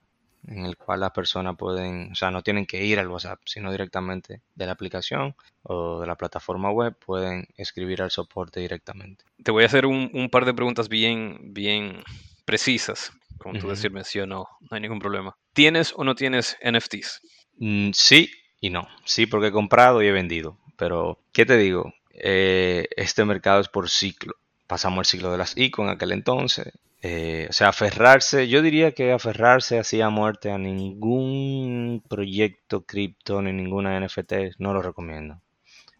en 0.47 0.65
el 0.65 0.75
cual 0.75 0.99
las 0.99 1.11
personas 1.11 1.55
pueden, 1.55 2.11
o 2.11 2.15
sea, 2.15 2.31
no 2.31 2.41
tienen 2.41 2.65
que 2.65 2.83
ir 2.83 2.99
al 2.99 3.07
WhatsApp, 3.07 3.39
sino 3.45 3.71
directamente 3.71 4.41
de 4.55 4.65
la 4.65 4.73
aplicación 4.73 5.35
o 5.63 6.01
de 6.01 6.07
la 6.07 6.15
plataforma 6.15 6.69
web 6.71 6.95
pueden 6.97 7.47
escribir 7.55 8.01
al 8.01 8.11
soporte 8.11 8.59
directamente. 8.59 9.23
Te 9.41 9.51
voy 9.51 9.63
a 9.63 9.67
hacer 9.67 9.85
un, 9.85 10.29
par 10.29 10.45
de 10.45 10.53
preguntas 10.53 10.89
bien, 10.89 11.53
bien 11.53 12.03
precisas. 12.45 13.11
Como 13.37 13.59
tú 13.59 13.67
decir, 13.69 13.91
menciono, 13.91 14.47
no 14.61 14.67
hay 14.71 14.81
ningún 14.81 14.99
problema. 14.99 15.35
¿Tienes 15.53 15.93
o 15.95 16.03
no 16.03 16.15
tienes 16.15 16.57
NFTs? 16.61 17.21
Mm, 17.57 17.91
sí 17.93 18.29
y 18.61 18.69
no. 18.69 18.87
Sí, 19.05 19.25
porque 19.25 19.47
he 19.47 19.51
comprado 19.51 20.01
y 20.01 20.07
he 20.07 20.11
vendido. 20.11 20.57
Pero, 20.77 21.19
¿qué 21.33 21.45
te 21.45 21.57
digo? 21.57 21.93
Eh, 22.13 22.87
este 22.95 23.25
mercado 23.25 23.59
es 23.59 23.67
por 23.67 23.89
ciclo. 23.89 24.35
Pasamos 24.73 25.05
el 25.05 25.05
ciclo 25.05 25.31
de 25.31 25.37
las 25.37 25.55
ICO 25.55 25.83
en 25.83 25.89
aquel 25.89 26.13
entonces. 26.13 26.73
Eh, 27.03 27.45
o 27.47 27.53
sea, 27.53 27.67
aferrarse, 27.67 28.47
yo 28.47 28.63
diría 28.63 28.91
que 28.93 29.11
aferrarse 29.11 29.77
así 29.77 30.01
a 30.01 30.09
muerte 30.09 30.49
a 30.49 30.57
ningún 30.57 32.03
proyecto 32.09 32.83
cripto 32.83 33.39
ni 33.43 33.53
ninguna 33.53 33.99
NFT 33.99 34.57
no 34.57 34.73
lo 34.73 34.81
recomiendo. 34.81 35.39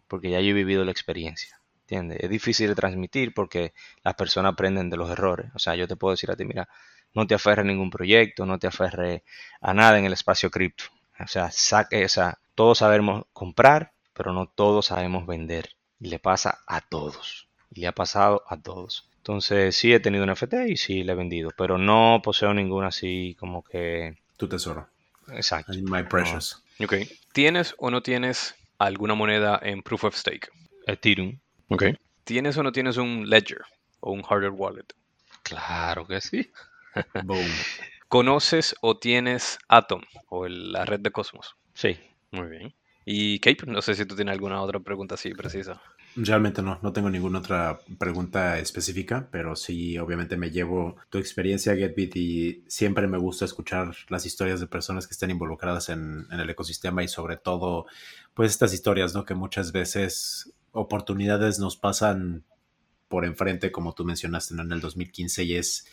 Porque 0.08 0.28
ya 0.28 0.40
yo 0.40 0.48
he 0.48 0.52
vivido 0.54 0.84
la 0.84 0.90
experiencia. 0.90 1.60
¿Entiendes? 1.82 2.18
Es 2.20 2.28
difícil 2.28 2.66
de 2.66 2.74
transmitir 2.74 3.32
porque 3.32 3.74
las 4.02 4.14
personas 4.14 4.54
aprenden 4.54 4.90
de 4.90 4.96
los 4.96 5.08
errores. 5.08 5.52
O 5.54 5.60
sea, 5.60 5.76
yo 5.76 5.86
te 5.86 5.94
puedo 5.94 6.10
decir 6.10 6.32
a 6.32 6.36
ti, 6.36 6.44
mira, 6.44 6.68
no 7.14 7.28
te 7.28 7.36
aferres 7.36 7.64
a 7.64 7.68
ningún 7.68 7.90
proyecto, 7.90 8.44
no 8.44 8.58
te 8.58 8.66
aferres 8.66 9.22
a 9.60 9.72
nada 9.72 10.00
en 10.00 10.04
el 10.06 10.14
espacio 10.14 10.50
cripto. 10.50 10.82
O 11.20 11.28
sea, 11.28 11.52
saque, 11.52 12.04
o 12.04 12.08
sea, 12.08 12.40
todos 12.56 12.78
sabemos 12.78 13.26
comprar, 13.32 13.92
pero 14.14 14.32
no 14.32 14.48
todos 14.48 14.86
sabemos 14.86 15.28
vender. 15.28 15.68
Y 16.00 16.08
le 16.08 16.18
pasa 16.18 16.58
a 16.66 16.80
todos. 16.80 17.48
Y 17.74 17.80
le 17.80 17.88
ha 17.88 17.92
pasado 17.92 18.42
a 18.48 18.56
todos. 18.56 19.08
Entonces 19.18 19.74
sí 19.76 19.92
he 19.92 20.00
tenido 20.00 20.24
un 20.24 20.30
NFT 20.30 20.54
y 20.68 20.76
sí 20.76 21.02
le 21.02 21.12
he 21.12 21.14
vendido, 21.14 21.50
pero 21.56 21.78
no 21.78 22.20
poseo 22.22 22.54
ninguna 22.54 22.88
así 22.88 23.36
como 23.38 23.62
que... 23.62 24.16
Tu 24.36 24.48
tesoro. 24.48 24.88
Exacto. 25.28 25.72
My 25.82 26.02
precious. 26.02 26.62
Ok. 26.80 26.94
¿Tienes 27.32 27.74
o 27.78 27.90
no 27.90 28.02
tienes 28.02 28.54
alguna 28.78 29.14
moneda 29.14 29.58
en 29.62 29.82
Proof 29.82 30.04
of 30.04 30.16
Stake? 30.16 30.48
Ethereum. 30.86 31.38
Ok. 31.68 31.84
¿Tienes 32.24 32.56
o 32.56 32.62
no 32.62 32.72
tienes 32.72 32.96
un 32.96 33.28
Ledger 33.28 33.62
o 34.00 34.12
un 34.12 34.22
hardware 34.22 34.52
wallet? 34.52 34.94
Claro 35.42 36.06
que 36.06 36.20
sí. 36.20 36.50
Boom. 37.24 37.46
¿Conoces 38.08 38.76
o 38.80 38.98
tienes 38.98 39.58
Atom 39.68 40.02
o 40.28 40.46
la 40.46 40.84
red 40.84 41.00
de 41.00 41.10
Cosmos? 41.10 41.56
Sí. 41.74 41.98
Muy 42.30 42.48
bien. 42.48 42.74
Y 43.04 43.38
Cape, 43.40 43.66
no 43.66 43.82
sé 43.82 43.94
si 43.94 44.06
tú 44.06 44.16
tienes 44.16 44.32
alguna 44.32 44.62
otra 44.62 44.80
pregunta 44.80 45.14
así 45.14 45.34
precisa. 45.34 45.82
Realmente 46.16 46.62
no, 46.62 46.78
no 46.80 46.92
tengo 46.92 47.10
ninguna 47.10 47.40
otra 47.40 47.80
pregunta 47.98 48.60
específica, 48.60 49.28
pero 49.32 49.56
sí, 49.56 49.98
obviamente 49.98 50.36
me 50.36 50.52
llevo 50.52 50.94
tu 51.10 51.18
experiencia, 51.18 51.74
GetBit, 51.74 52.16
y 52.16 52.64
siempre 52.68 53.08
me 53.08 53.18
gusta 53.18 53.44
escuchar 53.44 53.96
las 54.08 54.24
historias 54.24 54.60
de 54.60 54.68
personas 54.68 55.08
que 55.08 55.12
están 55.12 55.32
involucradas 55.32 55.88
en, 55.88 56.26
el 56.30 56.48
ecosistema 56.48 57.02
y 57.02 57.08
sobre 57.08 57.36
todo, 57.36 57.86
pues 58.32 58.52
estas 58.52 58.72
historias, 58.72 59.12
¿no? 59.12 59.24
Que 59.24 59.34
muchas 59.34 59.72
veces 59.72 60.52
oportunidades 60.70 61.58
nos 61.58 61.76
pasan 61.76 62.44
por 63.08 63.24
enfrente, 63.24 63.72
como 63.72 63.92
tú 63.92 64.04
mencionaste 64.04 64.54
en 64.54 64.70
el 64.70 64.80
2015, 64.80 65.42
y 65.42 65.56
es 65.56 65.86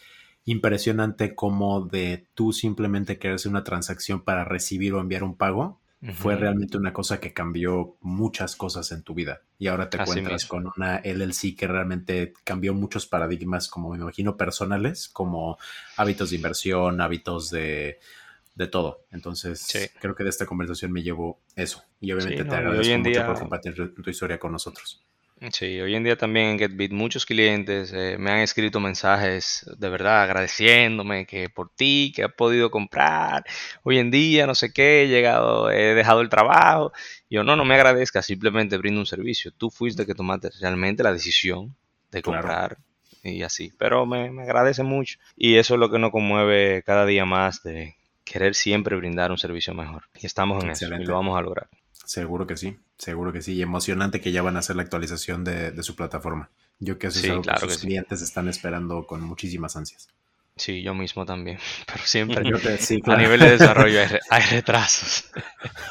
impresionante 0.46 1.34
cómo 1.34 1.82
de 1.82 2.28
tú 2.36 2.54
simplemente 2.54 3.18
querer 3.18 3.36
hacer 3.36 3.50
una 3.50 3.64
transacción 3.64 4.22
para 4.24 4.46
recibir 4.46 4.94
o 4.94 5.02
enviar 5.02 5.24
un 5.24 5.36
pago, 5.36 5.81
fue 6.14 6.36
realmente 6.36 6.78
una 6.78 6.94
cosa 6.94 7.20
que 7.20 7.32
cambió 7.32 7.96
muchas 8.02 8.56
cosas 8.56 8.92
en 8.92 9.04
tu 9.04 9.14
vida. 9.14 9.44
Y 9.60 9.68
ahora 9.68 9.90
te 9.90 9.98
encuentras 10.02 10.46
con 10.46 10.72
una 10.76 11.00
LLC 11.04 11.56
que 11.56 11.68
realmente 11.68 12.34
cambió 12.44 12.74
muchos 12.74 13.06
paradigmas, 13.06 13.68
como 13.68 13.92
me 13.92 13.98
imagino, 13.98 14.36
personales, 14.36 15.08
como 15.10 15.60
hábitos 15.98 16.32
de 16.32 16.38
inversión, 16.38 17.02
hábitos 17.02 17.52
de, 17.52 18.00
de 18.56 18.68
todo. 18.68 19.06
Entonces, 19.12 19.92
creo 20.00 20.16
que 20.16 20.24
de 20.24 20.32
esta 20.32 20.48
conversación 20.48 20.92
me 20.92 21.04
llevo 21.04 21.40
eso. 21.56 21.84
Y 22.00 22.12
obviamente 22.12 22.46
te 22.46 22.56
agradezco 22.56 22.98
mucho 22.98 23.26
por 23.26 23.40
compartir 23.40 23.94
tu 23.94 24.10
historia 24.10 24.40
con 24.40 24.52
nosotros. 24.52 25.04
Sí, 25.50 25.82
hoy 25.82 25.96
en 25.96 26.04
día 26.04 26.16
también 26.16 26.50
en 26.50 26.60
GetBit 26.60 26.92
muchos 26.92 27.26
clientes 27.26 27.92
eh, 27.94 28.16
me 28.20 28.32
han 28.32 28.40
escrito 28.40 28.80
mensajes 28.80 29.66
de 29.76 29.90
verdad 29.90 30.22
agradeciéndome 30.22 31.26
que 31.26 31.50
por 31.50 31.70
ti, 31.74 32.14
que 32.16 32.24
has 32.24 32.34
podido 32.34 32.70
comprar, 32.70 33.44
hoy 33.82 33.98
en 33.98 34.12
día 34.12 34.46
no 34.46 34.54
sé 34.54 34.72
qué, 34.72 35.04
he 35.04 35.08
llegado, 35.08 35.72
he 35.72 35.96
dejado 35.96 36.22
el 36.22 36.30
trabajo. 36.30 36.92
Yo 37.28 37.44
no, 37.44 37.56
no 37.56 37.66
me 37.66 37.74
agradezca, 37.74 38.22
simplemente 38.22 38.78
brindo 38.78 39.00
un 39.00 39.08
servicio. 39.08 39.52
Tú 39.52 39.72
fuiste 39.72 40.06
que 40.06 40.14
tomaste 40.14 40.52
realmente 40.60 41.02
la 41.02 41.12
decisión 41.12 41.76
de 42.12 42.22
comprar 42.22 42.78
y 43.24 43.42
así. 43.42 43.72
Pero 43.80 44.06
me, 44.06 44.30
me 44.30 44.44
agradece 44.44 44.84
mucho 44.84 45.18
y 45.36 45.56
eso 45.56 45.74
es 45.74 45.80
lo 45.80 45.90
que 45.90 45.98
nos 45.98 46.12
conmueve 46.12 46.84
cada 46.84 47.08
día 47.08 47.26
más 47.26 47.64
de 47.64 47.96
querer 48.24 48.54
siempre 48.54 48.96
brindar 48.96 49.32
un 49.32 49.40
servicio 49.40 49.74
mejor. 49.74 50.04
Y 50.22 50.28
estamos 50.28 50.64
en 50.64 50.70
eso 50.70 50.86
y 50.86 51.04
lo 51.04 51.16
vamos 51.16 51.36
a 51.36 51.42
lograr. 51.42 51.68
Seguro 52.06 52.46
que 52.48 52.58
sí, 52.58 52.78
seguro 52.98 53.32
que 53.32 53.42
sí. 53.42 53.54
Y 53.54 53.62
emocionante 53.62 54.22
que 54.22 54.32
ya 54.32 54.42
van 54.42 54.56
a 54.56 54.60
hacer 54.60 54.76
la 54.76 54.82
actualización 54.82 55.44
de, 55.44 55.82
su 55.84 55.96
plataforma. 55.96 56.50
Yo 56.80 56.98
que 56.98 57.12
sé 57.12 57.40
que 57.42 57.60
sus 57.60 57.78
clientes 57.78 58.22
están 58.22 58.48
esperando 58.48 59.06
con 59.06 59.22
muchísimas 59.22 59.76
ansias. 59.76 60.10
Sí, 60.56 60.84
yo 60.84 60.94
mismo 60.94 61.26
también. 61.26 61.58
Pero 61.88 62.06
siempre 62.06 62.40
a 62.40 63.18
nivel 63.18 63.40
de 63.40 63.52
desarrollo 63.52 64.00
hay, 64.30 64.42
retrasos. 64.52 65.32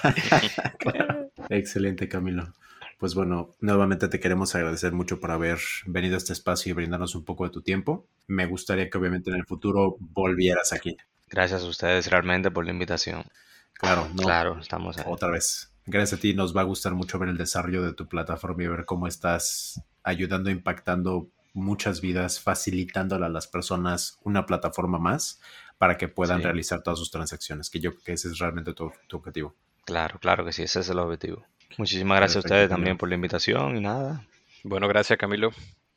Excelente, 1.49 2.09
Camilo. 2.09 2.53
Pues 2.99 3.15
bueno, 3.15 3.57
nuevamente 3.61 4.09
te 4.09 4.21
queremos 4.21 4.55
agradecer 4.55 4.93
mucho 4.93 5.21
por 5.21 5.31
haber 5.31 5.59
venido 5.87 6.17
a 6.17 6.19
este 6.19 6.35
espacio 6.35 6.71
y 6.71 6.75
brindarnos 6.75 7.15
un 7.15 7.25
poco 7.25 7.45
de 7.45 7.51
tu 7.51 7.63
tiempo. 7.63 8.07
Me 8.27 8.45
gustaría 8.45 8.91
que 8.91 8.99
obviamente 8.99 9.31
en 9.31 9.37
el 9.37 9.47
futuro 9.47 9.97
volvieras 9.99 10.75
aquí. 10.75 10.99
Gracias 11.29 11.63
a 11.63 11.67
ustedes 11.67 12.11
realmente 12.11 12.51
por 12.51 12.67
la 12.67 12.73
invitación. 12.73 13.25
Claro, 13.73 14.07
no. 14.15 14.23
Claro, 14.23 14.61
estamos 14.61 14.99
ahí. 14.99 15.05
Otra 15.07 15.31
vez 15.31 15.70
gracias 15.87 16.19
a 16.19 16.23
ti 16.23 16.35
nos 16.35 16.57
va 16.57 16.63
a 16.63 16.65
gustar 16.65 16.95
mucho 16.95 17.19
ver 17.19 17.29
el 17.29 17.37
desarrollo 17.37 17.83
de 17.83 17.93
tu 17.93 18.09
plataforma 18.09 18.63
y 18.63 18.69
ver 18.69 18.85
cómo 18.85 19.07
estás 19.07 19.83
ayudando, 20.03 20.51
impactando 20.51 21.29
muchas 21.53 22.01
vidas, 22.01 22.41
facilitándole 22.41 23.27
a 23.27 23.29
las 23.29 23.47
personas 23.47 24.19
una 24.23 24.47
plataforma 24.47 24.99
más 24.99 25.41
para 25.79 25.97
que 25.97 26.09
puedan 26.09 26.43
realizar 26.43 26.83
todas 26.83 26.99
sus 26.99 27.11
transacciones, 27.11 27.71
que 27.71 27.81
yo 27.81 27.93
creo 27.93 28.03
que 28.05 28.13
ese 28.13 28.29
es 28.29 28.39
realmente 28.39 28.75
tu, 28.75 28.93
objetivo. 29.13 29.55
Claro, 29.85 30.19
claro 30.21 30.45
que 30.45 30.53
sí, 30.53 30.63
ese 30.63 30.81
es 30.81 30.89
el 30.91 30.99
objetivo. 30.99 31.45
Muchísimas 31.79 32.19
gracias 32.19 32.37
a 32.37 32.47
ustedes 32.47 32.69
también 32.69 32.99
por 32.99 33.09
la 33.09 33.15
invitación 33.15 33.77
y 33.77 33.81
nada. 33.81 34.27
Bueno, 34.63 34.89
gracias 34.89 35.19
Camilo, 35.19 35.51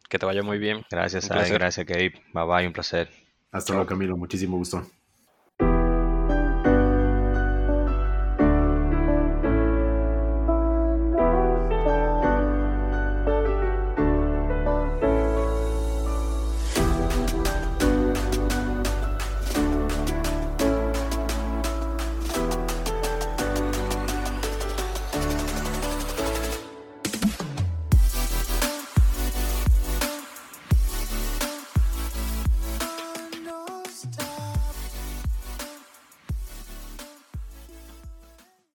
que 0.09 0.17
te 0.17 0.25
vaya 0.25 0.41
muy 0.41 0.57
bien. 0.57 0.85
Gracias, 0.89 1.27
gracias 1.27 1.85
Gabe, 1.85 2.13
bye 2.33 2.45
bye, 2.45 2.65
un 2.65 2.73
placer. 2.73 3.09
Hasta 3.51 3.73
luego 3.73 3.87
Camilo, 3.87 4.15
muchísimo 4.15 4.57
gusto. 4.57 4.87